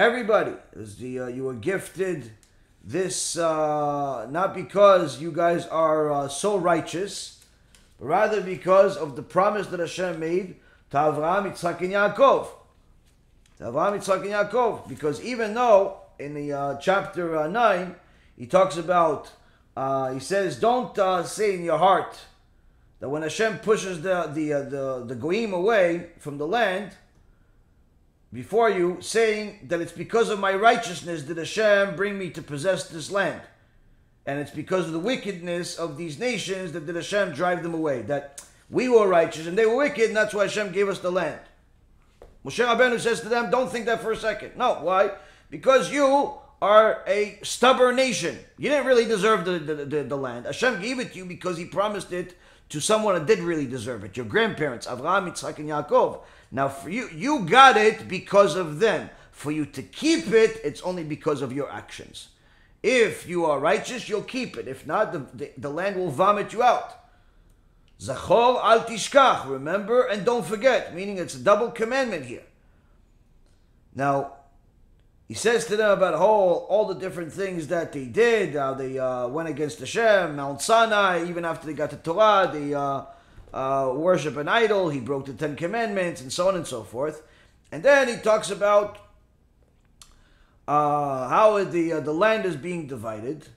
[0.00, 0.54] everybody.
[0.74, 2.30] The uh, you were gifted
[2.82, 7.44] this uh, not because you guys are uh, so righteous,
[7.98, 10.56] but rather because of the promise that Hashem made
[10.90, 12.48] to Avraham, Yitzchak, and Yaakov.
[13.58, 14.88] To Avraham, Yitzchak, and Yaakov.
[14.88, 17.94] Because even though in the uh, chapter uh, 9,
[18.38, 19.30] he talks about,
[19.76, 22.18] uh, he says, don't uh, say in your heart
[23.00, 26.92] that when Hashem pushes the, the, the, the Goyim away from the land,
[28.32, 32.88] before you, saying that it's because of my righteousness that Hashem bring me to possess
[32.88, 33.42] this land.
[34.26, 38.02] And it's because of the wickedness of these nations that did Hashem drive them away.
[38.02, 41.10] That we were righteous and they were wicked, and that's why Hashem gave us the
[41.10, 41.40] land.
[42.44, 44.56] Moshe Rabbeinu says to them, don't think that for a second.
[44.56, 45.10] No, why?
[45.50, 48.38] Because you are a stubborn nation.
[48.58, 50.46] You didn't really deserve the, the, the, the land.
[50.46, 52.36] Hashem gave it to you because he promised it
[52.68, 54.16] to someone that did really deserve it.
[54.16, 56.20] Your grandparents, Avraham, Yitzchak, and Yaakov.
[56.52, 59.10] Now, for you, you got it because of them.
[59.30, 62.28] For you to keep it, it's only because of your actions.
[62.82, 64.68] If you are righteous, you'll keep it.
[64.68, 66.96] If not, the, the, the land will vomit you out.
[68.00, 72.42] Zachor al tishkach, remember and don't forget, meaning it's a double commandment here.
[73.94, 74.32] Now,
[75.28, 78.98] he says to them about all, all the different things that they did, how they
[78.98, 83.04] uh, went against Hashem, Mount Sinai, even after they got the Torah, they uh,
[83.52, 87.22] uh, worship an idol, he broke the Ten Commandments, and so on and so forth.
[87.72, 88.98] And then he talks about
[90.66, 93.48] uh, how the uh, the land is being divided.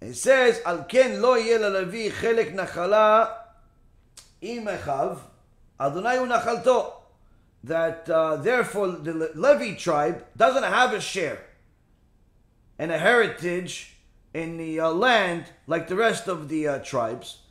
[0.00, 3.38] He says, "Al ken lo yeh lalevi chelek nachala
[5.80, 6.92] Adonai hu nachalto."
[7.64, 11.38] That uh, therefore the Levi tribe doesn't have a share
[12.76, 13.94] and a heritage
[14.34, 17.41] in the uh, land like the rest of the uh, tribes,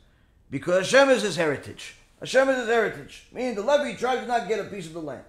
[0.52, 1.96] because Hashem is his heritage.
[2.20, 5.00] Hashem is his heritage, meaning the Levi tribe did not get a piece of the
[5.00, 5.24] land.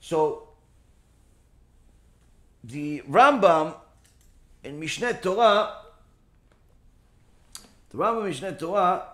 [0.00, 0.48] So
[2.64, 3.74] the Rambam
[4.64, 5.72] in Mishneh Torah,
[7.90, 9.04] the Rambam Mishneh Torah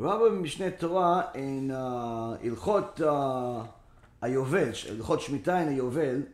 [0.00, 3.66] Rambam Mishneh Torah in uh, Ilchot uh,
[4.22, 6.28] Ilchot Shemitah in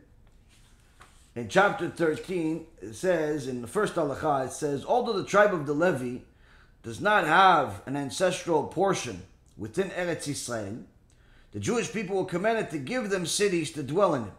[1.35, 5.65] in chapter 13, it says, in the first halacha, it says, although the tribe of
[5.65, 6.19] the Levi
[6.81, 9.23] does not have an ancestral portion
[9.57, 10.83] within Eretz Yisrael,
[11.51, 14.31] the Jewish people were commanded to give them cities to dwell in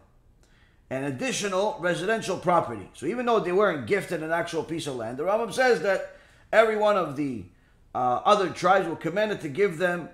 [0.89, 2.89] and additional residential property.
[2.93, 6.15] So even though they weren't gifted an actual piece of land, the Rambam says that
[6.51, 7.43] every one of the
[7.93, 10.09] uh, other tribes were commanded to give them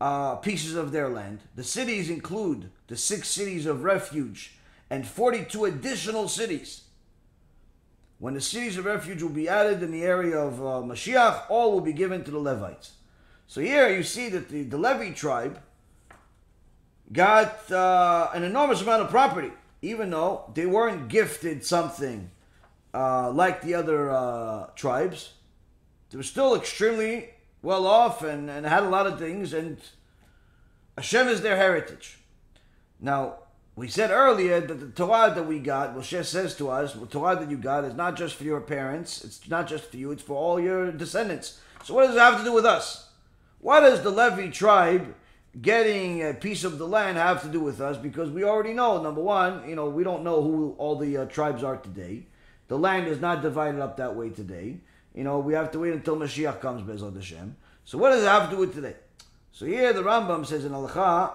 [0.00, 1.40] uh, pieces of their land.
[1.54, 4.54] The cities include the six cities of refuge
[4.90, 6.82] and 42 additional cities.
[8.18, 11.72] When the cities of refuge will be added in the area of uh, Mashiach, all
[11.72, 12.92] will be given to the Levites.
[13.46, 15.60] So here you see that the, the Levi tribe
[17.12, 22.30] got uh, an enormous amount of property, even though they weren't gifted something
[22.92, 25.34] uh, like the other uh, tribes
[26.10, 27.30] they were still extremely
[27.62, 29.78] well off and, and had a lot of things, and
[30.96, 32.18] Hashem is their heritage.
[33.00, 33.36] Now,
[33.76, 37.36] we said earlier that the Torah that we got, Moshe says to us, the Torah
[37.36, 40.22] that you got is not just for your parents, it's not just for you, it's
[40.22, 41.60] for all your descendants.
[41.84, 43.10] So what does it have to do with us?
[43.60, 45.14] What does the Levi tribe
[45.60, 47.96] getting a piece of the land have to do with us?
[47.96, 51.24] Because we already know, number one, you know, we don't know who all the uh,
[51.26, 52.26] tribes are today.
[52.66, 54.78] The land is not divided up that way today.
[55.18, 57.56] You know, we have to wait until Mashiach comes, Bezrat Hashem.
[57.84, 58.94] So what does it have to do with today?
[59.50, 61.32] So here the Rambam says in Halacha,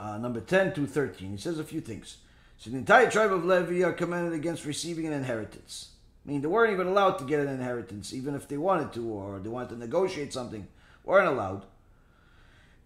[0.00, 2.16] uh, number 10 to 13, he says a few things.
[2.56, 5.90] So the entire tribe of Levi are commanded against receiving an inheritance.
[6.24, 9.06] I mean, they weren't even allowed to get an inheritance, even if they wanted to,
[9.06, 10.66] or they wanted to negotiate something,
[11.04, 11.66] weren't allowed.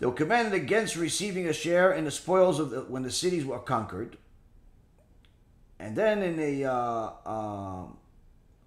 [0.00, 3.44] They were commanded against receiving a share in the spoils of the, when the cities
[3.44, 4.16] were conquered.
[5.78, 7.84] And then in a uh, uh,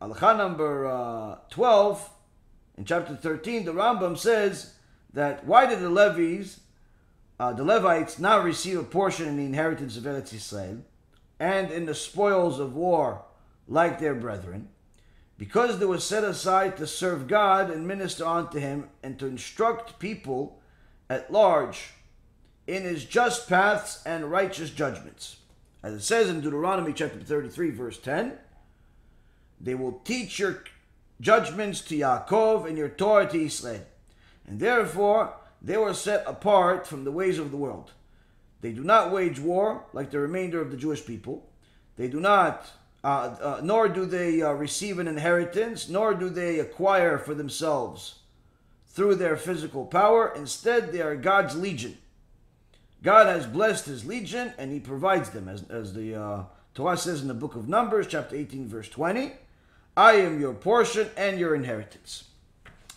[0.06, 2.10] Halacha number uh, 12,
[2.78, 4.76] in chapter 13, the Rambam says
[5.14, 6.60] that why did the Levites,
[7.40, 10.82] uh, the Levites, not receive a portion in the inheritance of Eretz Yisrael
[11.40, 13.24] and in the spoils of war
[13.68, 14.70] like their brethren?
[15.40, 19.98] Because they were set aside to serve God and minister unto Him and to instruct
[19.98, 20.60] people
[21.10, 21.94] at large
[22.68, 25.38] in His just paths and righteous judgments.
[25.82, 28.38] As it says in Deuteronomy chapter 33, verse 10,
[29.60, 30.64] they will teach your
[31.22, 33.86] judgments to Yaakov and your Torah to Israel.
[34.48, 37.92] And therefore, they were set apart from the ways of the world.
[38.62, 41.48] They do not wage war like the remainder of the Jewish people.
[41.98, 42.68] They do not,
[43.04, 48.20] uh, uh, nor do they uh, receive an inheritance, nor do they acquire for themselves
[48.88, 50.34] through their physical power.
[50.36, 51.98] Instead, they are God's legion.
[53.04, 57.22] God has blessed his legion and he provides them, as, as the uh, Torah says
[57.22, 59.34] in the book of Numbers, chapter 18, verse 20.
[59.98, 62.26] I am your portion and your inheritance.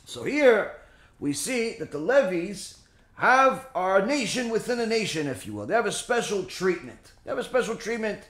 [0.05, 0.73] So here
[1.21, 2.79] we see that the Levies
[3.15, 5.67] have our nation within a nation, if you will.
[5.67, 7.13] They have a special treatment.
[7.25, 8.21] They have a special treatment.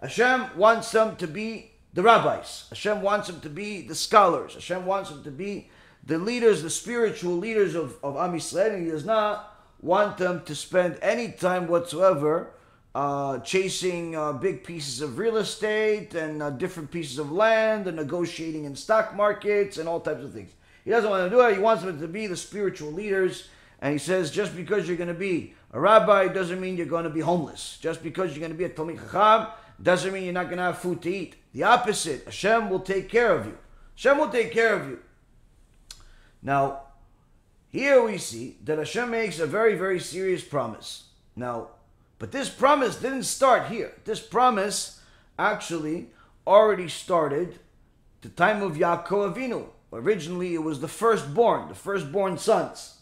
[0.00, 2.66] Hashem wants them to be the rabbis.
[2.70, 4.54] Hashem wants them to be the scholars.
[4.54, 5.70] Hashem wants them to be
[6.06, 8.74] the leaders, the spiritual leaders of, of Am Yisrael.
[8.74, 12.50] And he does not want them to spend any time whatsoever
[12.94, 17.96] uh, chasing uh, big pieces of real estate and uh, different pieces of land and
[17.96, 20.52] negotiating in stock markets and all types of things.
[20.84, 21.54] He doesn't want to do it.
[21.54, 23.48] He wants them to be the spiritual leaders.
[23.80, 27.04] And he says, just because you're going to be a rabbi doesn't mean you're going
[27.04, 27.78] to be homeless.
[27.80, 29.48] Just because you're going to be a Talmid Chacham
[29.82, 31.34] doesn't mean you're not going to have food to eat.
[31.52, 33.58] The opposite, Hashem will take care of you.
[33.96, 35.00] Hashem will take care of you.
[36.42, 36.82] Now,
[37.68, 41.04] here we see that Hashem makes a very, very serious promise.
[41.34, 41.70] Now,
[42.18, 43.92] but this promise didn't start here.
[44.04, 45.00] This promise
[45.38, 46.10] actually
[46.46, 47.58] already started
[48.22, 49.66] the time of Yaakov Avinu.
[49.92, 52.98] Originally, it was the firstborn, the firstborn sons.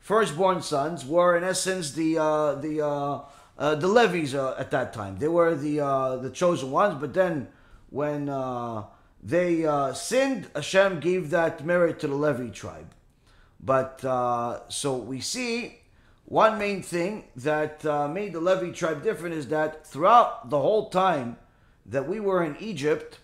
[0.00, 3.20] Firstborn sons were, in essence, the uh, the uh,
[3.58, 5.18] uh, the Levies uh, at that time.
[5.18, 6.96] They were the uh, the chosen ones.
[7.00, 7.48] But then,
[7.90, 8.84] when uh,
[9.22, 12.92] they sinned, Hashem gave that merit to the Levi tribe.
[13.60, 14.00] But
[14.68, 15.80] so we see
[16.26, 21.36] one main thing that made the Levi tribe different is that throughout the whole time
[21.86, 23.18] that we were in Egypt,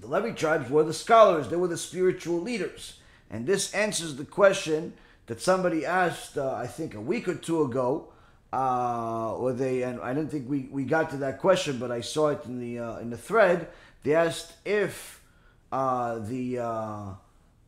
[0.00, 2.98] the Levi tribes were the scholars, they were the spiritual leaders.
[3.30, 4.94] And this answers the question
[5.26, 8.08] that somebody asked, uh, I think, a week or two ago.
[8.52, 12.00] Uh, or they, and I didn't think we, we got to that question, but I
[12.00, 13.68] saw it in the uh, in the thread.
[14.02, 15.22] They asked if
[15.70, 16.58] uh, the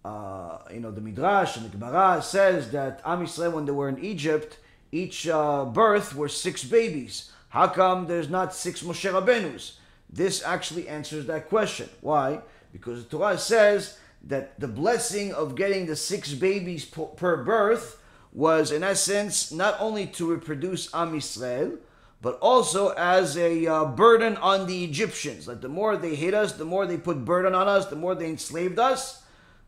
[0.05, 3.73] uh, uh, you know the Midrash and the Gemara says that Am Yisrael when they
[3.73, 4.59] were in Egypt,
[4.91, 7.31] each birth were six babies.
[7.51, 9.75] How come there's not six Moshe Rabbeinus?
[10.11, 11.89] This actually answers that question.
[12.01, 12.41] Why?
[12.73, 18.01] Because the Torah says that the blessing of getting the six babies per birth
[18.33, 21.79] was, in essence, not only to reproduce Am Yisrael,
[22.21, 25.49] but also as a uh, burden on the Egyptians.
[25.49, 28.15] Like the more they hate us, the more they put burden on us, the more
[28.15, 29.22] they enslaved us,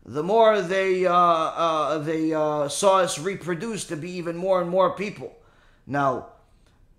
[0.05, 4.69] the more they uh, uh, they uh, saw us reproduce to be even more and
[4.69, 5.35] more people.
[5.87, 6.27] Now,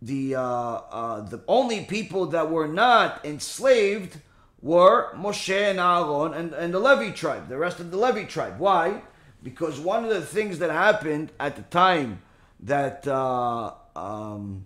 [0.03, 4.19] the uh, uh, the only people that were not enslaved
[4.61, 8.59] were Moshe and Aaron and, and the Levi tribe, the rest of the Levi tribe.
[8.59, 9.03] Why?
[9.43, 12.23] Because one of the things that happened at the time
[12.61, 14.65] that uh, um,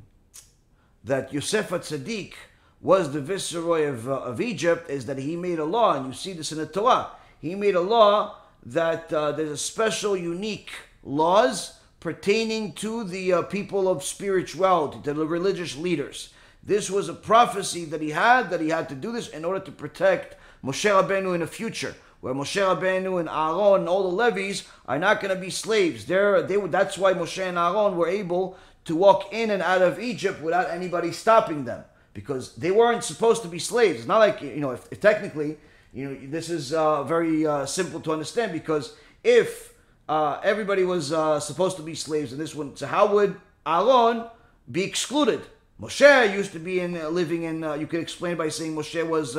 [1.04, 2.32] that Yosef Tzaddik
[2.80, 6.32] was the viceroy of, of Egypt is that he made a law, and you see
[6.32, 7.10] this in the Torah.
[7.40, 10.70] He made a law that uh, there's a special, unique
[11.02, 16.30] laws pertaining to the uh, people of spirituality, to the religious leaders.
[16.62, 19.60] This was a prophecy that he had, that he had to do this in order
[19.60, 24.16] to protect Moshe Rabbeinu in the future, where Moshe Rabbeinu and Aaron and all the
[24.16, 26.04] Levies are not going to be slaves.
[26.04, 29.98] They're, they, that's why Moshe and Aaron were able to walk in and out of
[29.98, 34.00] Egypt without anybody stopping them, because they weren't supposed to be slaves.
[34.00, 35.56] It's not like, you know, if, if technically,
[35.92, 39.74] you know, this is uh, very uh, simple to understand, because if
[40.08, 42.76] uh, everybody was uh, supposed to be slaves in this one.
[42.76, 43.36] So how would
[43.66, 44.24] Aaron
[44.70, 45.40] be excluded?
[45.80, 47.62] Moshe used to be in uh, living in.
[47.64, 49.34] Uh, you could explain by saying Moshe was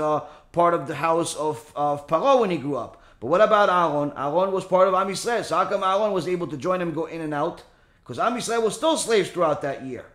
[0.51, 3.01] part of the house of of Paro when he grew up.
[3.19, 4.11] But what about Aaron?
[4.17, 5.15] Aaron was part of Am.
[5.15, 7.63] So how come Aaron was able to join him, go in and out?
[8.01, 8.33] Because Am
[8.63, 10.05] was still slaves throughout that year.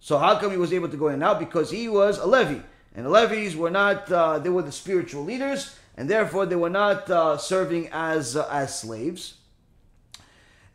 [0.00, 1.38] So how come he was able to go in and out?
[1.38, 2.60] Because he was a Levi,
[2.94, 4.10] and the Levies were not.
[4.10, 9.34] Uh, they were the spiritual leaders, and therefore they were not serving as as slaves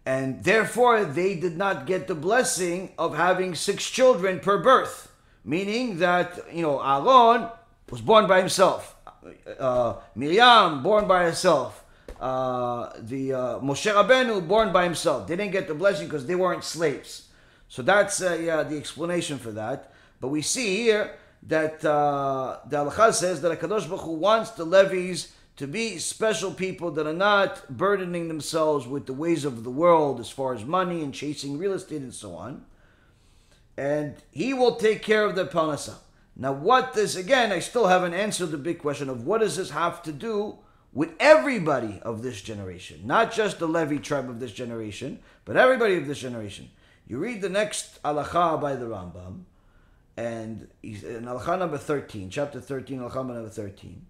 [0.06, 5.12] and therefore they did not get the blessing of having six children per birth,
[5.44, 7.50] meaning that you know Aaron
[7.90, 8.96] was born by himself,
[9.60, 11.84] uh, Miriam born by herself,
[12.20, 15.28] uh, the uh, Moshe Rabbeinu born by himself.
[15.28, 17.30] They didn't get the blessing because they weren't slaves.
[17.68, 19.92] So that's uh, yeah the explanation for that.
[20.22, 21.16] But we see here
[21.48, 26.52] that uh, the Halacha says that Hakadosh Baruch Hu wants the Levies to be special
[26.52, 30.66] people that are not burdening themselves with the ways of the world as far as
[30.66, 32.66] money and chasing real estate and so on.
[33.78, 35.96] And he will take care of their parnasa.
[36.36, 39.70] Now, what this, again, I still haven't answered the big question of what does this
[39.70, 40.58] have to do
[40.92, 43.02] with everybody of this generation?
[43.06, 46.70] Not just the Levi tribe of this generation, but everybody of this generation.
[47.08, 49.44] You read the next halacha by the Rambam,
[50.18, 54.06] and in halacha number 13, chapter 13, halacha number 13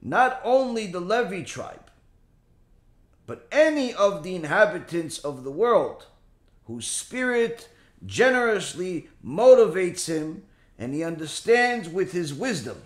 [0.00, 1.90] not only the Levi tribe,
[3.26, 6.06] but any of the inhabitants of the world
[6.66, 7.68] whose spirit
[8.06, 10.44] generously motivates him
[10.78, 12.80] and he understands with his wisdom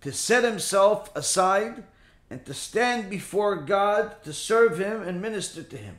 [0.00, 1.84] to set himself aside
[2.30, 5.96] and to stand before God to serve him and minister to him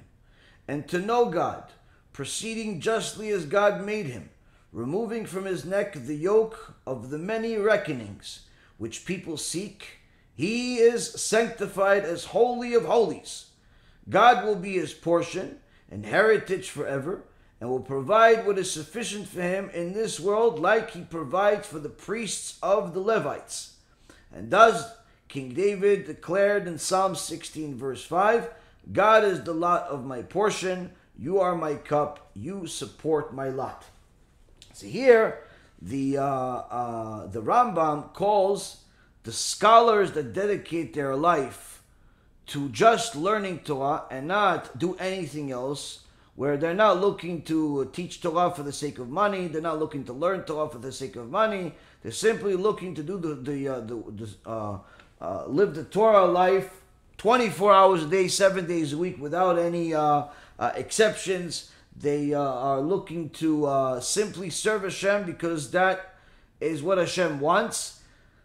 [0.67, 1.71] and to know God,
[2.13, 4.29] proceeding justly as God made him,
[4.71, 8.41] removing from his neck the yoke of the many reckonings
[8.77, 9.99] which people seek.
[10.33, 13.47] He is sanctified as holy of holies.
[14.09, 15.59] God will be his portion
[15.91, 17.23] and heritage forever,
[17.59, 21.79] and will provide what is sufficient for him in this world, like he provides for
[21.79, 23.75] the priests of the Levites.
[24.33, 24.93] And thus
[25.27, 28.49] King David declared in Psalm 16, verse 5
[28.91, 33.85] God is the lot of my portion, you are my cup, you support my lot.
[34.79, 35.39] So here,
[35.81, 38.85] the uh, uh, the Rambam calls
[39.23, 41.83] the scholars that dedicate their life
[42.47, 46.05] to just learning Torah and not do anything else
[46.35, 49.49] where they're not looking to teach Torah for the sake of money.
[49.49, 51.73] They're not looking to learn Torah for the sake of money.
[52.01, 54.77] They're simply looking to do the the, uh, the, the uh,
[55.19, 56.71] uh, live the Torah life
[57.17, 60.27] 24 hours a day, seven days a week, without any uh,
[60.57, 61.69] uh, exceptions.
[61.99, 66.15] They uh, are looking to simply serve Hashem because that
[66.59, 68.01] is what Hashem wants.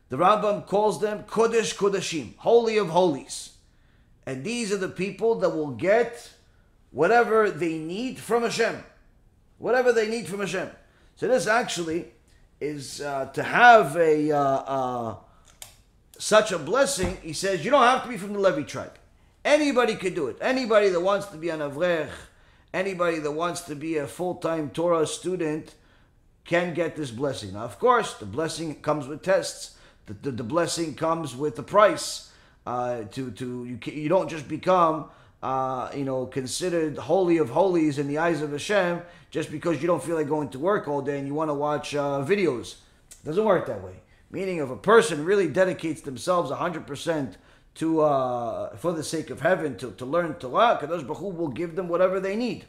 [0.08, 3.54] The Rambam calls them Kodesh Kodeshim, Holy of Holies.
[4.26, 6.30] And these are the people that will get
[6.90, 8.82] whatever they need from Hashem.
[9.58, 10.70] Whatever they need from Hashem.
[11.16, 12.06] So this actually
[12.60, 15.16] is uh, to have a uh, uh,
[16.18, 17.18] such a blessing.
[17.22, 18.94] He says you don't have to be from the Levi tribe.
[19.44, 20.38] Anybody could do it.
[20.40, 22.08] Anybody that wants to be an avrech,
[22.74, 25.74] anybody that wants to be a full-time Torah student,
[26.44, 27.54] can get this blessing.
[27.54, 29.78] Now, of course, the blessing comes with tests.
[30.06, 32.30] The, the, the blessing comes with the price.
[32.66, 35.10] Uh, to to you, you don't just become
[35.44, 39.86] uh, you know, considered holy of holies in the eyes of Hashem just because you
[39.86, 42.76] don't feel like going to work all day and you want to watch uh, videos.
[43.10, 43.92] It doesn't work that way.
[44.30, 47.34] Meaning, if a person really dedicates themselves 100%
[47.76, 51.48] to, uh, for the sake of heaven, to, to learn Torah, Kadosh Baruch Hu will
[51.48, 52.66] give them whatever they need.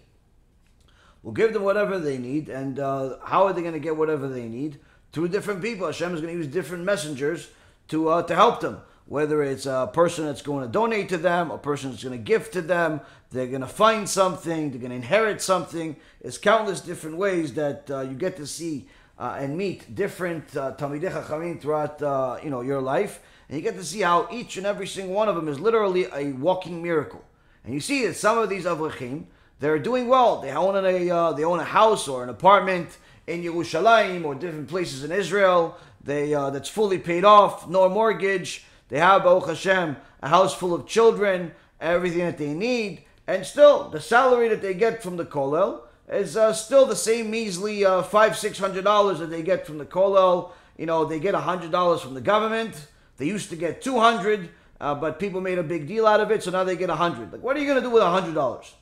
[1.24, 4.28] Will give them whatever they need, and uh, how are they going to get whatever
[4.28, 4.80] they need?
[5.12, 5.88] Through different people.
[5.88, 7.49] Hashem is going to use different messengers
[7.88, 11.51] to, uh, to help them whether it's a person that's going to donate to them,
[11.51, 14.89] a person that's going to give to them, they're going to find something, they're going
[14.89, 15.95] to inherit something.
[16.22, 18.88] There's countless different ways that uh, you get to see
[19.20, 23.64] uh, and meet different uh, Talmidei Chachamim throughout uh, you know your life, and you
[23.64, 26.82] get to see how each and every single one of them is literally a walking
[26.82, 27.24] miracle.
[27.64, 29.26] And you see that some of these avrechim,
[29.60, 30.41] they're doing well.
[30.41, 34.68] They own a uh, they own a house or an apartment in Yerushalayim or different
[34.68, 35.78] places in Israel.
[36.04, 40.74] They uh, that's fully paid off, no mortgage they have, Baruch Hashem, a house full
[40.74, 45.26] of children, everything that they need, and still the salary that they get from the
[45.26, 49.66] kollel is uh, still the same measly uh, five, six hundred dollars that they get
[49.66, 50.52] from the kollel.
[50.78, 52.76] You know, they get hundred dollars from the government.
[53.18, 54.49] They used to get two hundred,
[54.80, 57.32] uh, but people made a big deal out of it, so now they get hundred.
[57.32, 58.74] Like, what are you going to do with hundred dollars?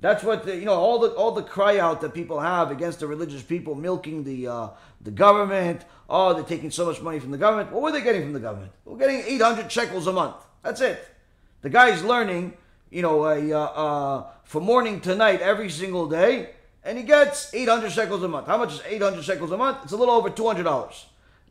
[0.00, 0.74] That's what the, you know.
[0.74, 4.48] All the all the cry out that people have against the religious people milking the
[4.48, 4.68] uh,
[5.00, 5.82] the government.
[6.08, 7.72] Oh, they're taking so much money from the government.
[7.72, 8.72] What were they getting from the government?
[8.84, 10.36] We're getting 800 shekels a month.
[10.62, 11.02] That's it.
[11.62, 12.52] The guy's learning,
[12.90, 16.50] you know, uh, uh, from morning to night every single day,
[16.84, 18.46] and he gets 800 shekels a month.
[18.46, 19.78] How much is 800 shekels a month?
[19.84, 21.04] It's a little over $200.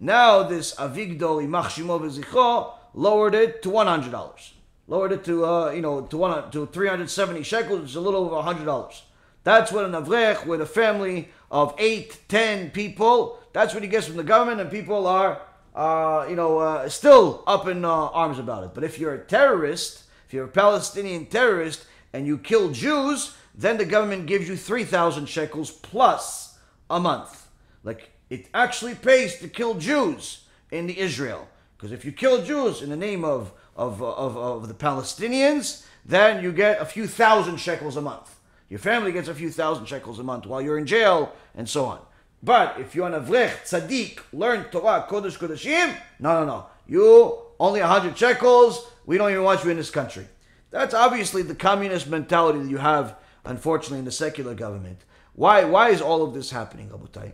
[0.04, 4.52] Now this Avigdor Imach Shimo lowered it to $100.
[4.88, 7.84] Lowered it to, uh, you know, to, one, to 370 shekels.
[7.84, 9.02] It's a little over $100.
[9.44, 14.08] That's what an avrech with a family of eight, ten people that's what he gets
[14.08, 15.42] from the government, and people are,
[15.76, 18.72] uh, you know, uh, still up in uh, arms about it.
[18.74, 23.78] But if you're a terrorist, if you're a Palestinian terrorist, and you kill Jews, then
[23.78, 26.58] the government gives you 3,000 shekels plus
[26.90, 27.48] a month.
[27.84, 31.48] Like, it actually pays to kill Jews in Israel.
[31.78, 36.44] Because if you kill Jews in the name of, of, of, of the Palestinians, then
[36.44, 38.40] you get a few thousand shekels a month.
[38.70, 41.86] Your family gets a few thousand shekels a month while you're in jail, and so
[41.86, 42.00] on.
[42.42, 46.66] But if you're an avrech, tzaddik, learn Torah, Kodesh Kodeshim, no, no, no.
[46.88, 50.26] You, only 100 shekels, we don't even want you in this country.
[50.72, 53.16] That's obviously the communist mentality that you have,
[53.46, 55.06] unfortunately, in the secular government.
[55.34, 57.34] Why, why is all of this happening, Rabotai?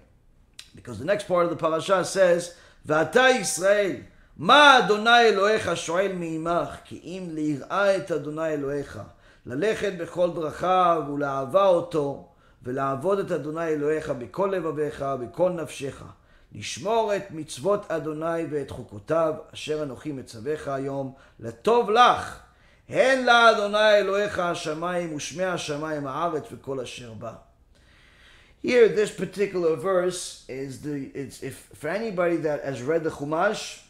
[0.76, 2.52] Because the next part of the parasha says,
[2.86, 3.96] ואתה ישראל,
[4.38, 9.00] מה אדוני אלוהיך שואל מעמך, כי אם ליראה את אדוני אלוהיך,
[9.46, 12.28] ללכת בכל דרכיו ולאהבה אותו,
[12.64, 16.04] ולעבוד את אדוני אלוהיך בכל לבביך, בכל נפשך,
[16.56, 22.40] לשמור את מצוות אדוני ואת חוקותיו, אשר אנוכי מצווך היום, לטוב לך.
[22.90, 27.34] הן לאדוני אלוהיך השמיים ושמי השמיים הארץ וכל אשר בה.
[28.62, 33.82] Here, this particular verse is the it's if for anybody that has read the Chumash,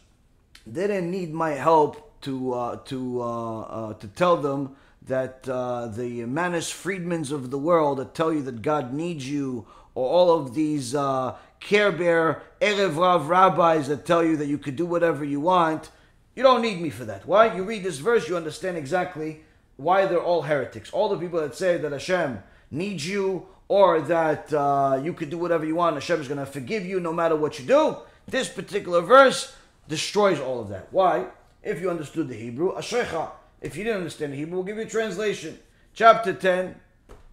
[0.67, 4.75] they didn't need my help to uh, to uh, uh, to tell them
[5.07, 9.65] that uh, the Manis Friedmans of the world that tell you that God needs you,
[9.95, 14.59] or all of these uh, Care Bear Erev Rav rabbis that tell you that you
[14.59, 15.89] could do whatever you want,
[16.35, 17.25] you don't need me for that.
[17.25, 17.55] Why?
[17.55, 19.41] You read this verse, you understand exactly
[19.77, 20.91] why they're all heretics.
[20.91, 25.37] All the people that say that Hashem needs you, or that uh, you could do
[25.37, 27.95] whatever you want, Hashem is going to forgive you no matter what you do.
[28.27, 29.55] This particular verse
[29.87, 30.87] destroys all of that.
[30.91, 31.27] Why?
[31.63, 33.29] If you understood the Hebrew, Ashrecha,
[33.61, 35.57] if you didn't understand the Hebrew, we'll give you a translation.
[35.93, 36.75] Chapter 10,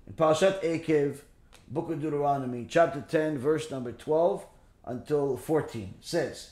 [0.06, 1.18] in Parashat Ekev,
[1.68, 4.46] Book of Deuteronomy, chapter 10, verse number 12
[4.84, 6.50] until 14, says,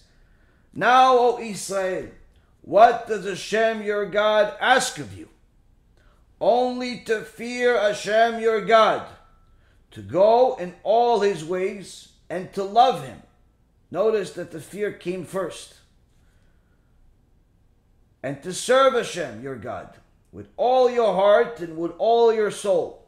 [0.72, 2.08] Now, O Israel,
[2.62, 5.28] what does Hashem your God ask of you?
[6.44, 9.06] only to fear Hashem your God,
[9.94, 13.22] to go in all his ways, and to love him.
[13.90, 15.74] Notice that the fear came first.
[18.22, 19.94] And to serve Hashem your God
[20.32, 23.06] with all your heart and with all your soul,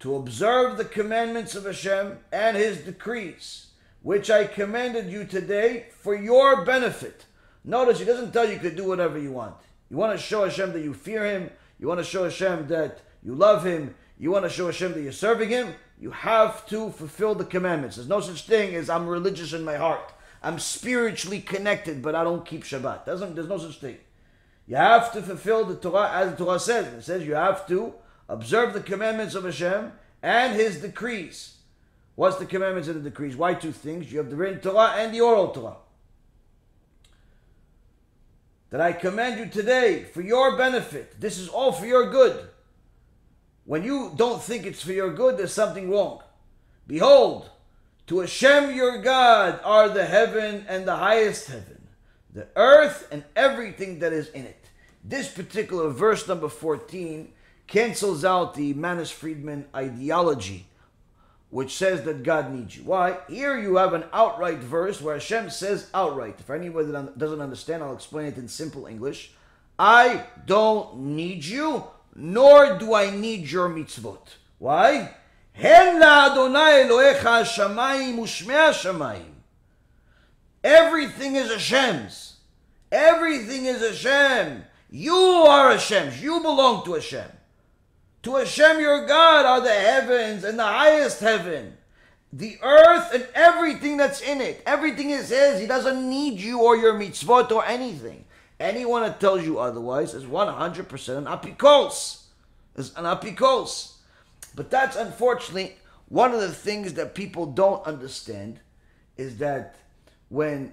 [0.00, 3.68] to observe the commandments of Hashem and his decrees,
[4.02, 7.24] which I commanded you today for your benefit.
[7.64, 9.54] Notice he doesn't tell you you could do whatever you want.
[9.88, 13.00] You want to show Hashem that you fear him, you want to show Hashem that
[13.22, 16.90] you love him, you want to show Hashem that you're serving him, you have to
[16.90, 17.96] fulfill the commandments.
[17.96, 20.12] There's no such thing as I'm religious in my heart.
[20.42, 23.06] I'm spiritually connected, but I don't keep Shabbat.
[23.06, 23.96] Doesn't, there's no such thing.
[24.66, 26.86] You have to fulfill the Torah as the Torah says.
[26.92, 27.94] It says you have to
[28.28, 29.92] observe the commandments of Hashem
[30.22, 31.56] and His decrees.
[32.14, 33.36] What's the commandments and the decrees?
[33.36, 34.10] Why two things?
[34.10, 35.76] You have the written Torah and the oral Torah.
[38.70, 41.20] That I command you today for your benefit.
[41.20, 42.48] This is all for your good.
[43.66, 46.22] When you don't think it's for your good, there's something wrong.
[46.86, 47.50] Behold,
[48.06, 51.88] to Hashem your God are the heaven and the highest heaven,
[52.32, 54.70] the earth and everything that is in it.
[55.02, 57.32] This particular verse number 14
[57.66, 60.66] cancels out the Manis Friedman ideology,
[61.50, 62.84] which says that God needs you.
[62.84, 63.18] Why?
[63.28, 66.36] Here you have an outright verse where Hashem says outright.
[66.38, 69.32] If anybody that doesn't understand, I'll explain it in simple English.
[69.76, 71.84] I don't need you,
[72.15, 74.35] nor do I need your mitzvot.
[74.59, 75.09] Why?
[75.55, 79.31] הן לאדוני אלוהיך השמיים ושמי השמיים.
[80.63, 82.35] Everything is Hashem's.
[82.91, 84.63] Everything is Hashem.
[84.89, 86.21] You are Hashem's.
[86.21, 87.31] You belong to Hashem.
[88.23, 91.77] To Hashem your God are the heavens and the highest heaven.
[92.33, 94.61] The earth and everything that's in it.
[94.65, 95.59] Everything is His.
[95.59, 98.25] He doesn't need you or your mitzvot or anything.
[98.58, 102.22] Anyone that tells you otherwise is 100% an apikos.
[102.76, 103.94] Is an apikos.
[104.54, 105.76] But that's unfortunately
[106.08, 108.60] one of the things that people don't understand
[109.16, 109.76] is that
[110.28, 110.72] when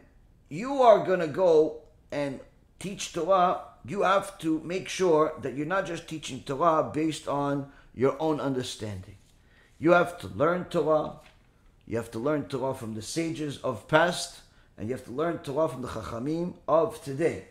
[0.49, 1.81] you are going to go
[2.11, 2.39] and
[2.79, 7.71] teach Torah, you have to make sure that you're not just teaching Torah based on
[7.93, 9.15] your own understanding.
[9.79, 11.13] You have to learn Torah.
[11.85, 14.39] You have to learn Torah from the sages of past,
[14.77, 17.45] and you have to learn Torah from the Chachamim of today.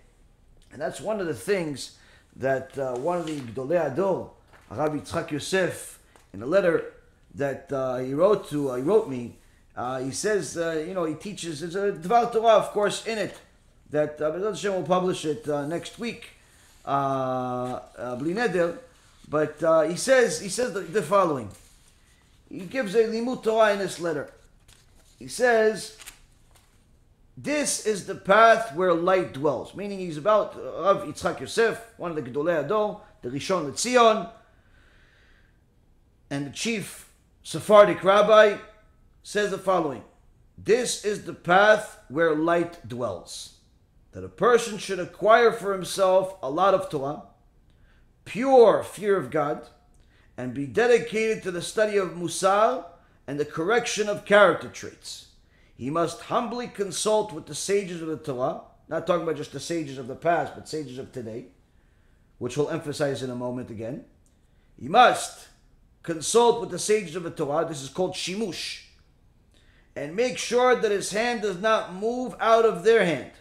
[0.73, 1.99] And that's one of the things
[2.37, 4.31] that uh, one of the Gdolei Ador,
[4.71, 5.99] Rabbi Yitzchak Yosef,
[6.33, 6.93] in a letter
[7.35, 9.37] that uh, he wrote to, uh, he wrote me,
[9.77, 13.19] uh, he says, uh, you know, he teaches, there's a Dvar Torah, of course, in
[13.19, 13.39] it,
[13.91, 16.31] that uh, Hashem will publish it uh, next week,
[16.85, 17.81] uh,
[19.29, 21.51] but he says, he says the, the, following.
[22.51, 24.31] He gives a Limut Torah in this letter.
[25.19, 25.97] He says,
[27.37, 32.17] this is the path where light dwells, meaning he's about Rav Yitzchak Yosef, one of
[32.17, 34.31] the Gedolei Ador, the Rishon LeZion,
[36.31, 37.11] and the chief
[37.43, 38.57] Sephardic rabbi
[39.23, 40.03] says the following
[40.59, 43.59] This is the path where light dwells.
[44.13, 47.23] That a person should acquire for himself a lot of Torah,
[48.27, 49.67] pure fear of God,
[50.37, 52.85] and be dedicated to the study of Musar
[53.27, 55.32] and the correction of character traits.
[55.83, 59.59] He must humbly consult with the sages of the Torah, not talking about just the
[59.59, 61.47] sages of the past, but sages of today,
[62.39, 64.05] which we'll emphasize in a moment again.
[64.79, 65.49] He must
[66.05, 67.67] consult with the sages of the Torah.
[67.67, 68.83] This is called shimush.
[69.97, 73.33] And make sure that his hand does not move out of their hand.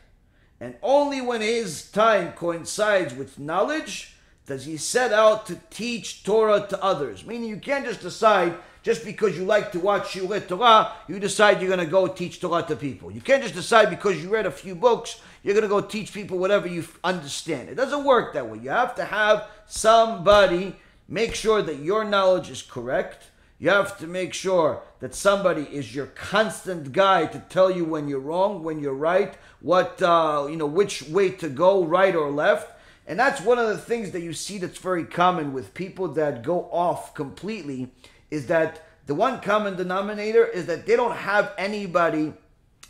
[0.59, 4.15] And only when his time coincides with knowledge
[4.47, 7.23] does he set out to teach Torah to others.
[7.23, 11.61] Meaning you can't just decide, just because you like to watch Shiurei Torah, you decide
[11.61, 13.11] you're going to go teach Torah to people.
[13.11, 16.13] You can't just decide because you read a few books, you're going to go teach
[16.13, 17.69] people whatever you understand.
[17.69, 18.59] It doesn't work that way.
[18.59, 20.75] You have to have somebody
[21.11, 23.31] Make sure that your knowledge is correct.
[23.59, 28.07] You have to make sure that somebody is your constant guide to tell you when
[28.07, 32.31] you're wrong, when you're right, what uh, you know, which way to go, right or
[32.31, 32.79] left.
[33.05, 36.43] And that's one of the things that you see that's very common with people that
[36.43, 37.91] go off completely
[38.31, 42.33] is that the one common denominator is that they don't have anybody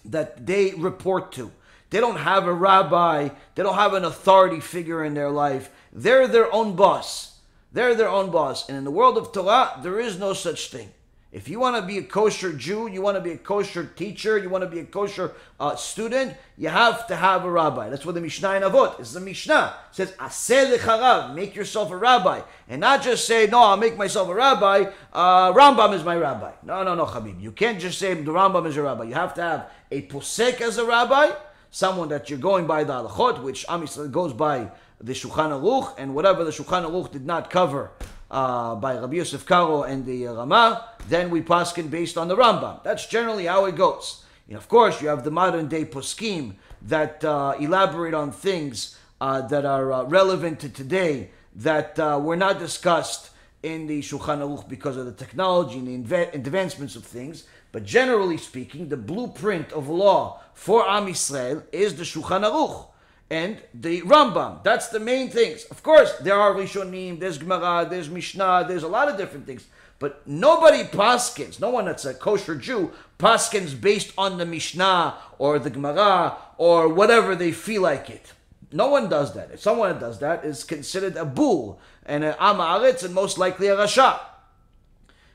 [0.05, 1.51] that they report to.
[1.89, 5.69] They don't have a rabbi, they don't have an authority figure in their life.
[5.91, 7.39] They're their own boss.
[7.73, 8.69] They're their own boss.
[8.69, 10.91] And in the world of Torah, there is no such thing.
[11.31, 14.37] If you want to be a kosher Jew, you want to be a kosher teacher,
[14.37, 17.87] you want to be a kosher uh, student, you have to have a rabbi.
[17.87, 19.13] That's what the Mishnah in Avot is.
[19.13, 23.77] The Mishnah says, "Aseh lecharav," make yourself a rabbi, and not just say, "No, I'll
[23.77, 26.51] make myself a rabbi." Uh, Rambam is my rabbi.
[26.63, 27.39] No, no, no, Habib.
[27.39, 29.05] You can't just say the Rambam is your rabbi.
[29.05, 31.29] You have to have a posek as a rabbi,
[31.69, 34.69] someone that you're going by the halachot, which Am goes by
[34.99, 37.91] the Shulchan Aruch, and whatever the Shulchan Aruch did not cover
[38.31, 42.35] uh, by Rabbi Yosef Karo and the uh, Rama, then we paskin based on the
[42.35, 42.81] Rambam.
[42.81, 44.23] That's generally how it goes.
[44.47, 49.41] And of course, you have the modern day poskim that uh, elaborate on things uh,
[49.41, 54.95] that are uh, relevant to today that were not discussed in the Shulchan Aruch because
[54.95, 57.43] of the technology and the advancements of things.
[57.73, 62.87] But generally speaking, the blueprint of law for Am Yisrael is the Shulchan Aruch
[63.31, 64.61] and the Rambam.
[64.61, 65.63] That's the main things.
[65.71, 69.65] Of course, there are Rishonim, there's Gemara, there's Mishnah, there's a lot of different things.
[69.99, 75.59] But nobody paskins, no one that's a kosher Jew, paskins based on the Mishnah or
[75.59, 78.33] the Gemara or whatever they feel like it.
[78.73, 79.51] No one does that.
[79.51, 83.77] If someone does that, is considered a bull and an amaretz and most likely a
[83.77, 84.19] rasha.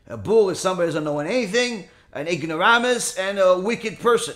[0.07, 4.35] A bull is somebody who doesn't know anything, an ignoramus, and a wicked person.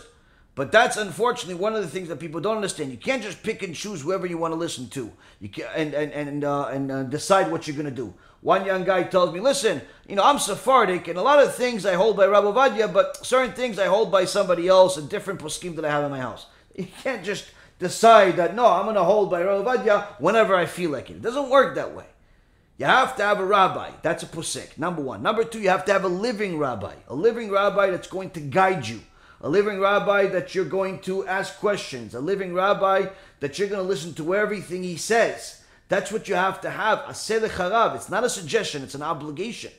[0.55, 2.90] But that's unfortunately one of the things that people don't understand.
[2.90, 5.94] You can't just pick and choose whoever you want to listen to, you can and
[5.94, 8.12] and and uh, and uh, decide what you're going to do.
[8.40, 11.86] One young guy tells me, "Listen, you know, I'm Sephardic, and a lot of things
[11.86, 15.40] I hold by Rabbi Ovadia, but certain things I hold by somebody else, a different
[15.40, 16.46] poskim that I have in my house.
[16.76, 20.66] You can't just decide that no, I'm going to hold by Rabbi Ovadia whenever I
[20.66, 21.16] feel like it.
[21.16, 22.07] It doesn't work that way.
[22.80, 23.90] You have to have a rabbi.
[24.01, 24.78] That's a posik.
[24.78, 25.22] Number one.
[25.22, 26.94] Number two, you have to have a living rabbi.
[27.09, 29.01] A living rabbi that's going to guide you.
[29.41, 32.14] A living rabbi that you're going to ask questions.
[32.14, 33.07] A living rabbi
[33.41, 35.62] that you're going to listen to everything he says.
[35.88, 37.05] That's what you have to have.
[37.09, 39.72] It's not a suggestion, it's an obligation.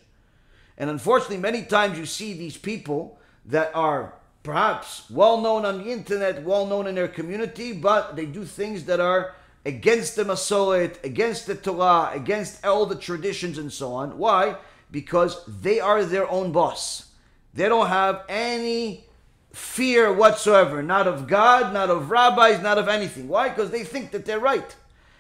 [0.78, 5.92] And unfortunately, many times you see these people that are perhaps well known on the
[5.92, 9.36] internet, well known in their community, but they do things that are
[9.66, 14.18] against the Masoret, against the Torah, against all the traditions and so on.
[14.18, 14.56] Why?
[14.90, 17.12] Because they are their own boss.
[17.54, 19.06] They don't have any
[19.54, 23.28] fear whatsoever, not of God, not of rabbis, not of anything.
[23.28, 23.50] Why?
[23.50, 24.76] Because they think that they're right.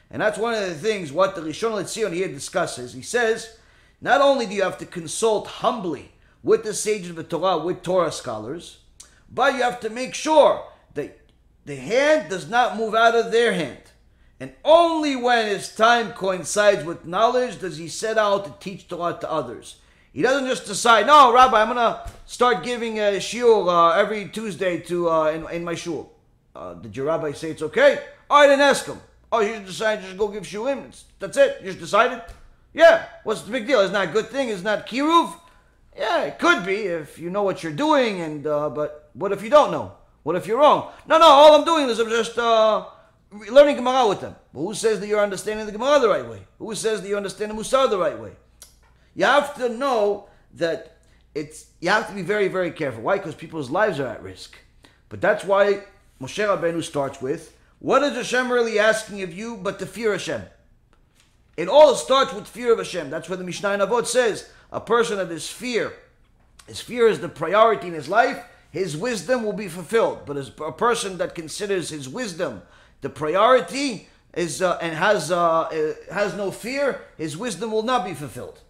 [0.09, 2.93] And that's one of the things what the Rishon LeZion here discusses.
[2.93, 3.57] He says,
[4.01, 6.11] not only do you have to consult humbly
[6.43, 8.79] with the sages of the Torah, with Torah scholars,
[9.32, 10.65] but you have to make sure
[10.95, 11.19] that
[11.65, 13.77] the hand does not move out of their hand.
[14.39, 19.17] And only when his time coincides with knowledge does he set out to teach Torah
[19.21, 19.77] to others.
[20.14, 24.80] He doesn't just decide, no, Rabbi, I'm to start giving a shiur uh, every Tuesday
[24.82, 26.12] to uh, in, in my shul.
[26.53, 27.99] Uh, did your rabbi say it's okay?
[28.30, 28.99] Oh, I didn't ask him.
[29.32, 30.93] Oh, you just decided to just go give shiurim.
[31.20, 31.59] That's it.
[31.62, 32.22] You just decided?
[32.74, 33.05] Yeah.
[33.24, 33.80] What's the big deal?
[33.80, 34.49] Isn't that a good thing?
[34.49, 35.34] Isn't that kiruv?
[35.97, 38.20] Yeah, it could be if you know what you're doing.
[38.20, 39.93] And uh, but what if you don't know?
[40.24, 40.91] What if you're wrong?
[41.07, 41.26] No, no.
[41.26, 42.86] All I'm doing is I'm just uh,
[43.49, 44.36] learning Gemara with them.
[44.53, 46.41] But who says that you're understanding the Gemara the right way?
[46.59, 48.32] Who says that you understand the Musar the right way?
[49.16, 50.97] You have to know that
[51.34, 53.03] it's you have to be very, very careful.
[53.03, 53.18] Why?
[53.18, 54.57] Because people's lives are at risk.
[55.09, 55.84] But that's why
[56.22, 60.43] Moshe Rabbeinu starts with, what is Hashem really asking of you but to fear Hashem?
[61.57, 63.09] It all starts with fear of Hashem.
[63.09, 64.49] That's what the Mishnah in Avot says.
[64.72, 65.93] A person that is fear,
[66.68, 70.22] his fear is the priority in his life, his wisdom will be fulfilled.
[70.26, 72.62] But as a person that considers his wisdom
[73.01, 78.05] the priority is uh, and has uh, uh has no fear, his wisdom will not
[78.05, 78.62] be fulfilled.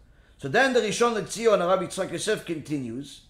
[0.42, 3.22] So then the Rishon LeZion, Rabbi Yitzchak Yosef continues,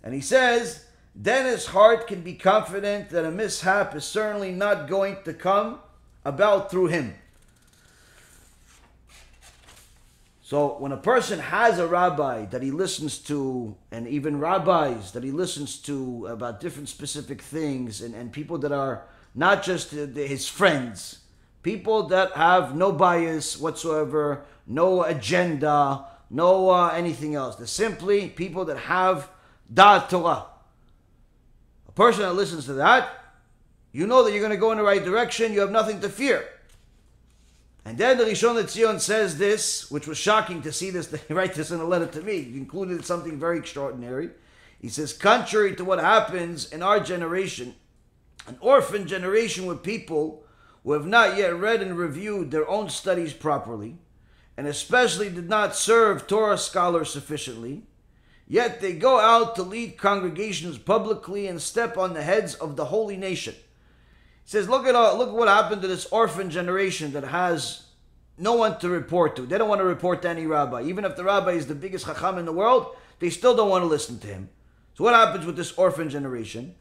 [0.00, 4.88] and he says, then his heart can be confident that a mishap is certainly not
[4.88, 5.80] going to come
[6.24, 7.16] about through him.
[10.40, 15.24] So when a person has a rabbi that he listens to, and even rabbis that
[15.24, 19.02] he listens to about different specific things, and, and people that are
[19.34, 21.22] not just his friends,
[21.64, 27.56] people that have no bias whatsoever, no agenda, no uh, anything else.
[27.56, 29.28] They're simply people that have
[29.72, 30.46] Da'at Torah.
[31.86, 33.10] A person that listens to that,
[33.92, 36.08] you know that you're going to go in the right direction, you have nothing to
[36.08, 36.48] fear.
[37.84, 41.54] And then the Rishon LeZion says this, which was shocking to see this, he write
[41.54, 42.40] this in a letter to me.
[42.42, 44.30] He included something very extraordinary.
[44.80, 47.74] He says, contrary to what happens in our generation,
[48.46, 50.44] an orphan generation with people
[50.82, 53.98] who have not yet read and reviewed their own studies properly,
[54.56, 57.84] and especially did not serve Torah scholars sufficiently,
[58.46, 62.86] yet they go out to lead congregations publicly and step on the heads of the
[62.86, 63.54] holy nation.
[63.54, 67.86] He says, look at all, look at what happened to this orphan generation that has
[68.36, 69.46] no one to report to.
[69.46, 70.82] They don't want to report to any rabbi.
[70.82, 73.82] Even if the rabbi is the biggest chacham in the world, they still don't want
[73.82, 74.48] to listen to him.
[74.94, 76.74] So what happens with this orphan generation?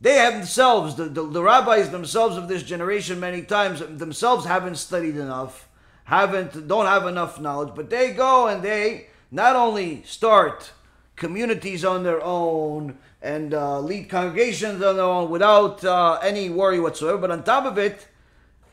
[0.00, 5.16] They themselves, the, the, the rabbis themselves of this generation many times themselves haven't studied
[5.16, 5.67] enough
[6.08, 10.72] haven't don't have enough knowledge, but they go and they not only start
[11.16, 16.80] communities on their own, and uh, lead congregations on their own without uh, any worry
[16.80, 17.18] whatsoever.
[17.18, 18.06] But on top of it,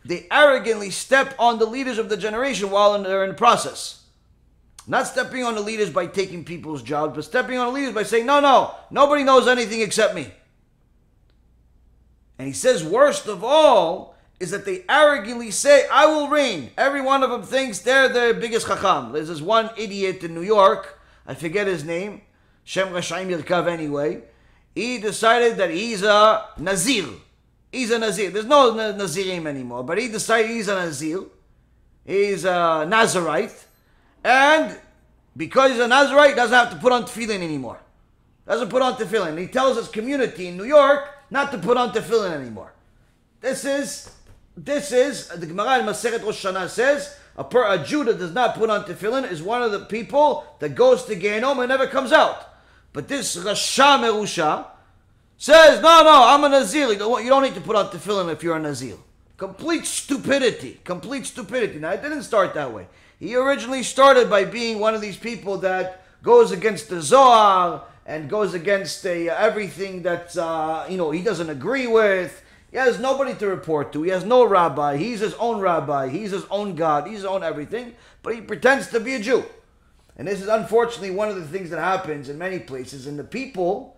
[0.06, 4.04] they arrogantly step on the leaders of the generation while they're in the process.
[4.88, 8.04] Not stepping on the leaders by taking people's jobs, but stepping on the leaders by
[8.04, 10.32] saying, no, no, nobody knows anything except me.
[12.38, 16.72] And he says, worst of all is that they arrogantly say, I will reign.
[16.78, 19.12] Every one of them thinks they're the biggest chacham.
[19.12, 22.22] There's this one idiot in New York, I forget his name,
[22.64, 24.24] Shem Rashaim Yirkav anyway.
[24.74, 27.06] He decided that he's a Nazir.
[27.72, 28.30] He's a Nazir.
[28.30, 31.24] There's no Nazirim anymore, but he decided he's a Nazir.
[32.06, 33.66] He's a Nazarite.
[34.24, 34.78] And
[35.38, 37.80] because he's a Nazarite, he doesn't have to put on tefillin anymore.
[38.48, 39.38] Doesn't put on tefillin.
[39.40, 42.74] He tells his community in New York not to put on tefillin anymore.
[43.42, 44.12] This is,
[44.58, 48.34] this is, the Gemara in Masechet Rosh Hashanah says, a, per, a Jew that does
[48.34, 51.88] not put on tefillin is one of the people that goes to Gehenom and never
[51.88, 52.48] comes out.
[52.94, 54.68] But this Rasha Merusha
[55.38, 56.88] says, no, no, I'm a Nazir.
[56.92, 58.96] You don't, you don't need to put on tefillin if you're a Nazir.
[59.36, 60.80] Complete stupidity.
[60.86, 61.78] Complete stupidity.
[61.78, 62.88] Now, it didn't start that way.
[63.20, 68.30] He originally started by being one of these people that goes against the Zohar and
[68.30, 72.44] goes against uh, everything that uh, you know he doesn't agree with.
[72.76, 74.04] He has nobody to report to.
[74.04, 74.98] He has no rabbi.
[74.98, 76.10] He's his own rabbi.
[76.10, 77.08] He's his own God.
[77.08, 77.96] He's his own everything.
[78.22, 79.46] But he pretends to be a Jew.
[80.18, 83.08] And this is unfortunately one of the things that happens in many places.
[83.08, 83.98] And the people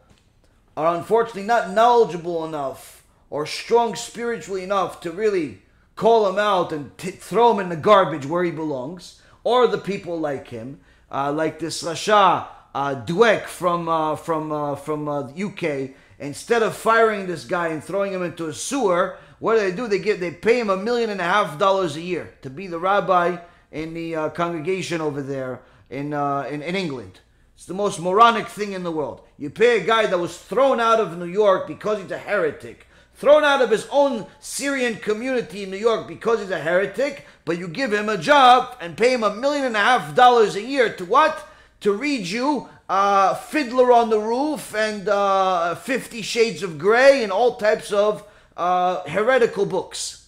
[0.78, 5.64] are unfortunately not knowledgeable enough or strong spiritually enough to really
[5.96, 9.80] call him out and t- throw him in the garbage where he belongs, or the
[9.80, 15.96] people like him, uh, like this Rasha uh, Dweck from uh, from uh, from UK.
[16.20, 19.76] Uh, Instead of firing this guy and throwing him into a sewer, what do they
[19.76, 19.88] do?
[19.88, 22.68] They give they pay him a million and a half dollars a year to be
[22.68, 23.38] the rabbi
[23.72, 27.20] in the uh, congregation over there in, in in England.
[27.56, 29.22] It's the most moronic thing in the world.
[29.38, 32.88] You pay a guy that was thrown out of New York because he's a heretic
[33.18, 37.58] thrown out of his own Syrian community in New York because he's a heretic, but
[37.58, 40.62] you give him a job and pay him a million and a half dollars a
[40.62, 41.48] year to what?
[41.82, 47.32] To read you uh, Fiddler on the Roof and uh, Fifty Shades of Grey and
[47.32, 48.24] all types of
[48.56, 50.28] uh, heretical books.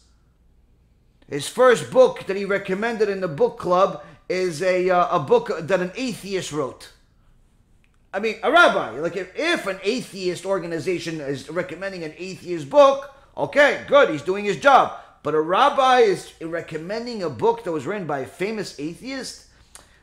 [1.28, 5.52] His first book that he recommended in the book club is a, uh, a book
[5.60, 6.92] that an atheist wrote.
[8.14, 9.00] I mean, a rabbi.
[9.00, 14.46] Like, if, if an atheist organization is recommending an atheist book, okay, good, he's doing
[14.46, 14.94] his job.
[15.22, 19.48] But a rabbi is recommending a book that was written by a famous atheist?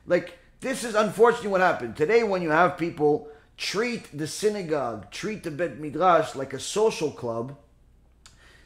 [0.07, 1.97] Like, this is unfortunately what happened.
[1.97, 7.12] Today, when you have people treat the synagogue, treat the Bet Midrash like a social
[7.12, 7.57] club,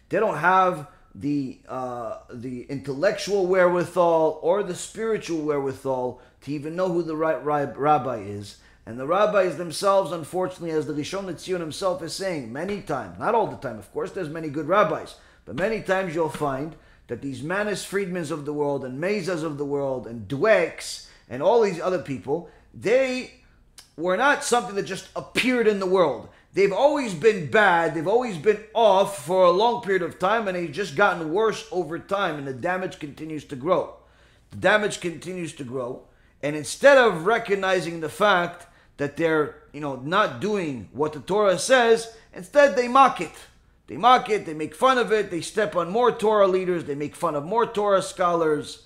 [0.09, 6.91] they don't have the uh, the intellectual wherewithal or the spiritual wherewithal to even know
[6.91, 8.57] who the right rabbi is.
[8.87, 13.35] And the rabbis themselves, unfortunately, as the Rishon LeZion himself is saying many times, not
[13.35, 16.77] all the time, of course, there's many good rabbis, but many times you'll find
[17.09, 21.43] that these Manis Friedmans of the world and Mezas of the world and Dwecks and
[21.43, 23.33] all these other people, they
[23.97, 26.29] were not something that just appeared in the world.
[26.53, 30.57] They've always been bad, they've always been off for a long period of time, and
[30.57, 33.95] they've just gotten worse over time, and the damage continues to grow.
[34.51, 36.03] The damage continues to grow,
[36.43, 38.67] and instead of recognizing the fact
[39.01, 42.15] that they're, you know, not doing what the Torah says.
[42.35, 43.33] Instead, they mock it.
[43.87, 46.95] They mock it, they make fun of it, they step on more Torah leaders, they
[46.95, 48.83] make fun of more Torah scholars.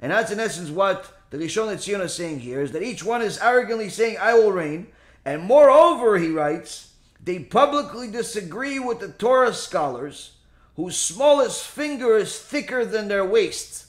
[0.00, 3.22] And that's in essence what the Rishon LeZion is saying here, is that each one
[3.22, 4.88] is arrogantly saying, I will reign.
[5.24, 10.36] And moreover, he writes, they publicly disagree with the Torah scholars
[10.76, 13.86] whose smallest finger is thicker than their waist.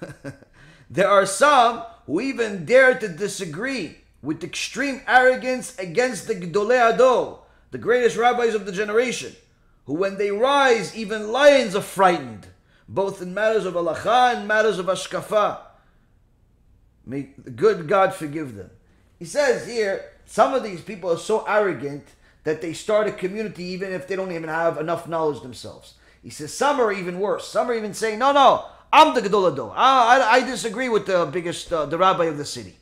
[0.90, 7.40] there are some who even dare to disagree with extreme arrogance against the Gdolei Ador,
[7.70, 9.32] the greatest rabbis of the generation,
[9.86, 12.46] who when they rise, even lions are frightened,
[12.88, 15.58] both in matters of halacha and matters of ashkafa.
[17.04, 18.70] May the good God forgive them.
[19.18, 22.06] He says here, some of these people are so arrogant
[22.44, 25.94] that they start a community even if they don't even have enough knowledge themselves.
[26.22, 27.48] He says some are even worse.
[27.48, 29.72] Some are even saying, no, no, I'm the Gadol Ador.
[29.74, 32.76] I, I, I disagree with the biggest, uh, the rabbi of the city.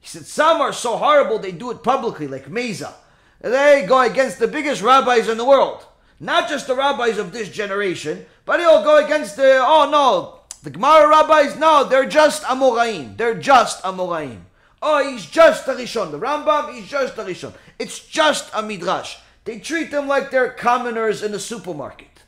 [0.00, 2.94] He said, some are so horrible they do it publicly, like Mesa.
[3.40, 5.86] They go against the biggest rabbis in the world.
[6.18, 10.70] Not just the rabbis of this generation, but they'll go against the, oh no, the
[10.70, 13.16] Gemara rabbis, no, they're just Amoraim.
[13.16, 14.40] They're just Amoraim.
[14.82, 16.10] Oh, he's just a Rishon.
[16.10, 17.52] The Rambam, he's just a Rishon.
[17.78, 19.16] It's just a Midrash.
[19.44, 22.22] They treat them like they're commoners in the supermarket.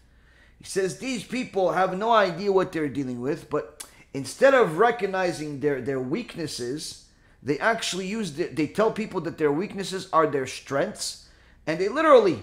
[0.59, 5.61] He says these people have no idea what they're dealing with, but instead of recognizing
[5.61, 7.07] their, their weaknesses,
[7.43, 11.29] they actually use the, they tell people that their weaknesses are their strengths
[11.67, 12.43] and they literally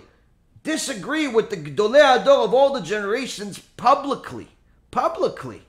[0.64, 4.50] disagree with the Gdolei Ador of all the generations publicly.
[4.92, 5.64] Publicly.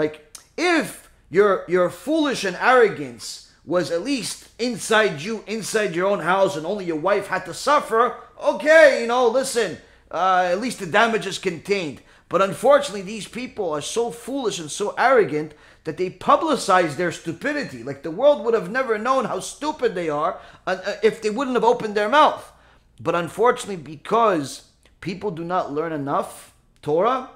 [0.00, 6.20] Like, if your, your foolish and arrogance was at least inside you, inside your own
[6.20, 9.76] house, and only your wife had to suffer, okay, you know, listen,
[10.10, 12.00] uh, at least the damage is contained.
[12.30, 15.52] But unfortunately, these people are so foolish and so arrogant
[15.84, 17.82] that they publicize their stupidity.
[17.82, 21.28] Like the world would have never known how stupid they are uh, uh, if they
[21.28, 22.50] wouldn't have opened their mouth.
[22.98, 24.64] But unfortunately, because
[25.02, 27.28] people do not learn enough Torah,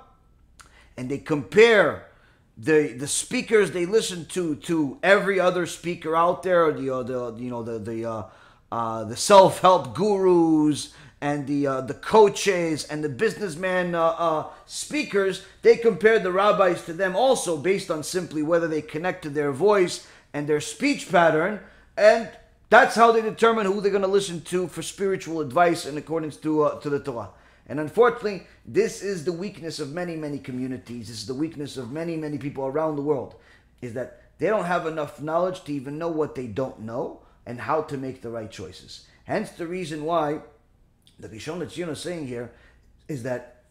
[0.96, 2.06] and they compare
[2.56, 7.34] the the speakers they listen to to every other speaker out there, the uh, the
[7.36, 8.22] you know the the uh,
[8.70, 14.46] uh, the self help gurus and the uh, the coaches and the businessman uh, uh,
[14.66, 19.30] speakers, they compare the rabbis to them also based on simply whether they connect to
[19.30, 21.60] their voice and their speech pattern,
[21.96, 22.28] and
[22.70, 26.36] that's how they determine who they're going to listen to for spiritual advice in accordance
[26.36, 27.30] to to the Torah.
[27.66, 31.08] And unfortunately, this is the weakness of many many communities.
[31.08, 33.34] This is the weakness of many many people around the world,
[33.80, 37.60] is that they don't have enough knowledge to even know what they don't know and
[37.60, 39.06] how to make the right choices.
[39.24, 40.40] Hence the reason why
[41.18, 42.50] the Rishon LeZion is saying here
[43.08, 43.62] is that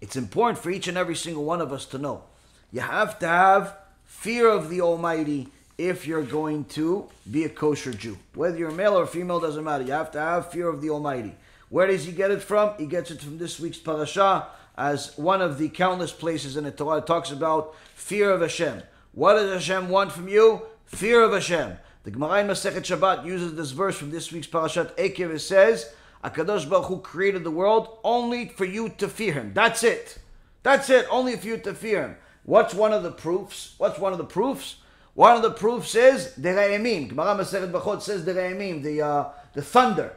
[0.00, 2.24] it's important for each and every single one of us to know.
[2.72, 7.92] You have to have fear of the Almighty if you're going to be a kosher
[7.92, 8.18] Jew.
[8.34, 9.84] Whether you're male or female doesn't matter.
[9.84, 11.34] You have to have fear of the Almighty.
[11.68, 12.74] Where does he get it from?
[12.78, 14.46] He gets it from this week's parasha
[14.76, 18.82] as one of the countless places in the Torah talks about fear of Hashem.
[19.12, 20.62] What does Hashem want from you?
[20.84, 21.78] Fear of Hashem.
[22.04, 25.34] The Gemara in Masechet Shabbat uses this verse from this week's parashat Ekev.
[25.34, 25.92] It says,
[26.22, 29.52] Akadosh Baruch Hu created the world only for you to fear Him.
[29.54, 30.18] That's it.
[30.62, 31.06] That's it.
[31.10, 32.16] Only for you to fear Him.
[32.44, 33.74] What's one of the proofs?
[33.78, 34.76] What's one of the proofs?
[35.14, 37.08] One of the proofs is the Re'emim.
[37.08, 40.14] Gemara Masechet Brachot says the the uh, the thunder.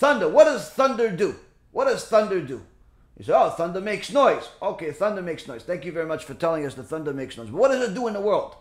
[0.00, 0.30] Thunder.
[0.30, 1.36] What does thunder do?
[1.72, 2.62] What does thunder do?
[3.18, 4.48] You say, oh, thunder makes noise.
[4.62, 5.62] Okay, thunder makes noise.
[5.62, 7.50] Thank you very much for telling us the thunder makes noise.
[7.50, 8.56] But what does it do in the world?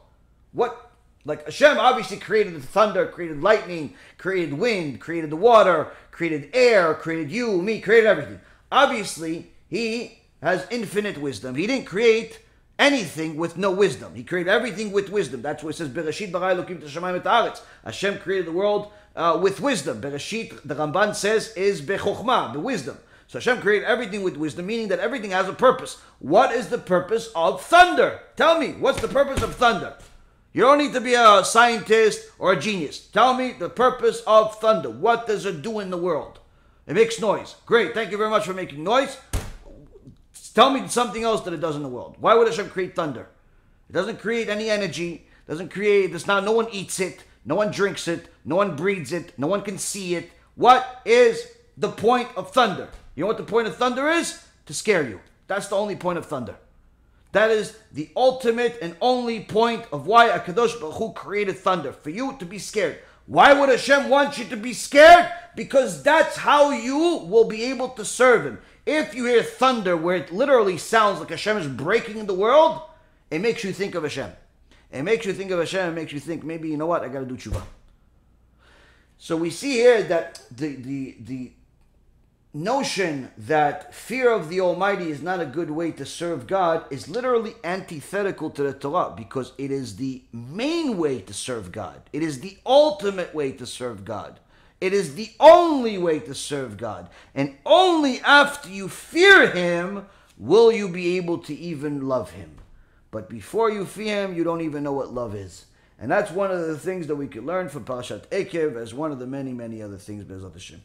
[0.51, 0.91] What
[1.23, 6.93] like Hashem obviously created the thunder, created lightning, created wind, created the water, created air,
[6.93, 8.41] created you, me, created everything.
[8.69, 11.55] Obviously, He has infinite wisdom.
[11.55, 12.41] He didn't create
[12.77, 14.13] anything with no wisdom.
[14.13, 15.41] He created everything with wisdom.
[15.41, 20.01] That's why it says Bereshit bara Hashem created the world uh, with wisdom.
[20.01, 22.97] Bereshit, the Ramban says, is bechokhmah, the wisdom.
[23.27, 26.01] So Hashem created everything with wisdom, meaning that everything has a purpose.
[26.17, 28.21] What is the purpose of thunder?
[28.35, 29.95] Tell me, what's the purpose of thunder?
[30.51, 32.99] You don't need to be a scientist or a genius.
[32.99, 34.89] Tell me the purpose of thunder.
[34.89, 36.39] What does it do in the world?
[36.87, 37.55] It makes noise.
[37.67, 37.93] Great.
[37.93, 39.15] Thank you very much for making noise.
[40.55, 42.15] Tell me something else that it does in the world.
[42.19, 43.27] Why would Hashem create thunder?
[43.89, 45.27] It doesn't create any energy.
[45.47, 46.15] Doesn't create.
[46.15, 46.43] It's not.
[46.43, 47.23] No one eats it.
[47.45, 48.29] No one drinks it.
[48.45, 49.37] No one breathes it.
[49.37, 50.31] No one can see it.
[50.55, 52.89] What is the point of thunder?
[53.15, 54.43] You know what the point of thunder is?
[54.65, 55.21] To scare you.
[55.47, 56.55] That's the only point of thunder.
[57.31, 62.09] That is the ultimate and only point of why Akadosh Baruch Hu created thunder for
[62.09, 62.99] you to be scared.
[63.27, 65.31] Why would Hashem want you to be scared?
[65.55, 68.59] Because that's how you will be able to serve Him.
[68.87, 72.81] If you hear thunder where it literally sounds like Hashem is breaking the world,
[73.29, 74.31] it makes you think of Hashem.
[74.91, 75.89] It makes you think of Hashem.
[75.89, 77.61] It makes you think maybe you know what I got to do tshuva.
[79.17, 81.51] So we see here that the the the
[82.53, 87.07] notion that fear of the Almighty is not a good way to serve God is
[87.07, 92.01] literally antithetical to the Torah because it is the main way to serve God.
[92.11, 94.39] It is the ultimate way to serve God.
[94.81, 97.09] It is the only way to serve God.
[97.35, 102.58] And only after you fear Him will you be able to even love Him.
[103.11, 105.65] But before you fear Him, you don't even know what love is.
[105.99, 109.11] And that's one of the things that we can learn from Parashat Ekev as one
[109.11, 110.81] of the many, many other things, Bezrat Hashem.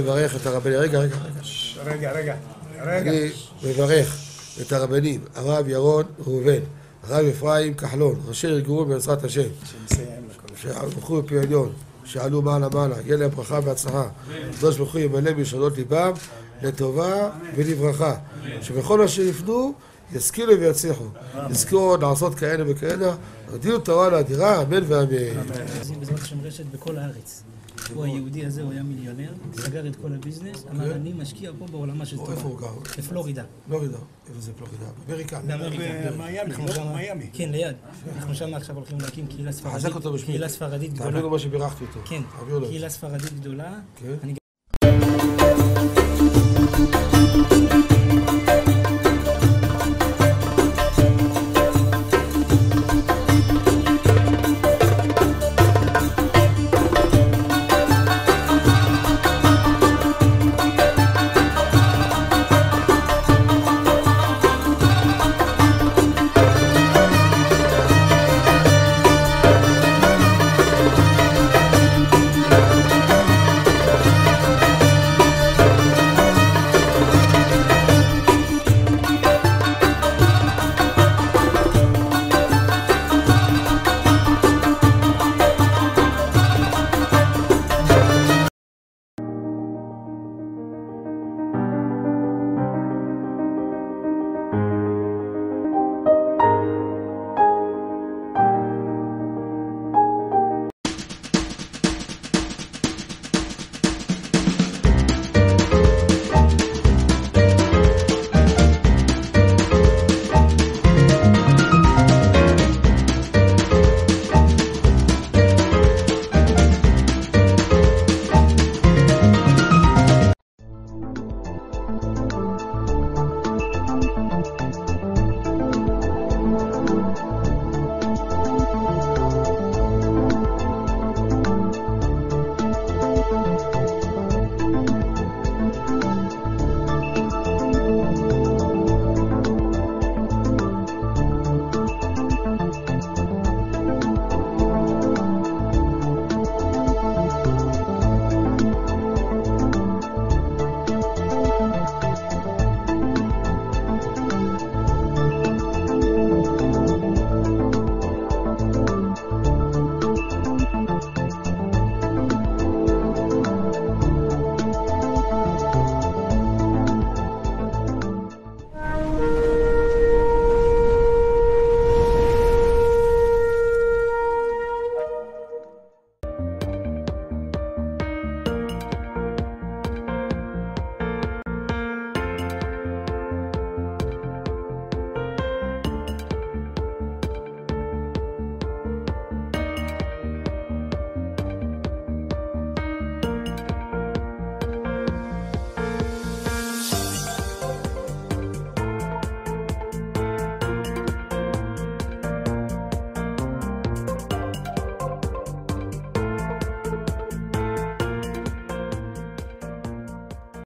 [0.00, 1.16] מברך את הרבנים, רגע, רגע,
[1.84, 2.36] רגע, רגע,
[2.84, 3.10] רגע.
[3.10, 3.30] אני
[3.64, 4.16] מברך
[4.60, 6.60] את הרבנים, הרב ירון ראובן,
[7.02, 9.48] הרב אפרים כחלון, ראשי ארגון בעזרת השם,
[10.56, 11.72] שהלכו בפי עליון,
[12.04, 14.08] שעלו מעלה מעלה, יהיה להם ברכה והצלחה,
[14.50, 16.12] הקדוש ברוך הוא ימלא בלשונות ליבם
[16.62, 18.14] לטובה ולברכה,
[18.62, 19.74] שבכל אשר יפנו
[20.12, 21.04] ישכילו ויצליחו.
[21.50, 23.14] לזכור לעשות כאלה וכאלה,
[23.50, 25.06] הודיעו תורה לאדירה, אמן ואמן.
[25.98, 27.42] בעזרת השם רשת בכל הארץ.
[27.94, 32.06] הוא היהודי הזה, הוא היה מיליונר, סגר את כל הביזנס, אמר אני משקיע פה בעולמה
[32.06, 32.32] של כן.
[32.32, 32.72] איפה הוא תורה.
[32.72, 32.80] גר?
[32.98, 33.44] בפלורידה.
[33.68, 33.98] פלורידה.
[34.28, 34.86] איפה זה פלורידה?
[35.06, 35.40] באמריקה.
[35.40, 36.12] באמריקה.
[36.12, 36.54] במיאמי,
[36.96, 37.30] מיאמי.
[37.32, 37.76] כן, ליד.
[38.16, 39.76] אנחנו שם עכשיו הולכים להקים קהילה ספרדית.
[39.76, 40.26] חזק אותו בשמי.
[40.26, 41.10] קהילה ספרדית גדולה.
[41.10, 42.00] תעבירו מה שבירכתי אותו.
[42.04, 42.22] כן.
[42.68, 43.78] קהילה ספרדית גדולה.
[43.96, 44.36] כן.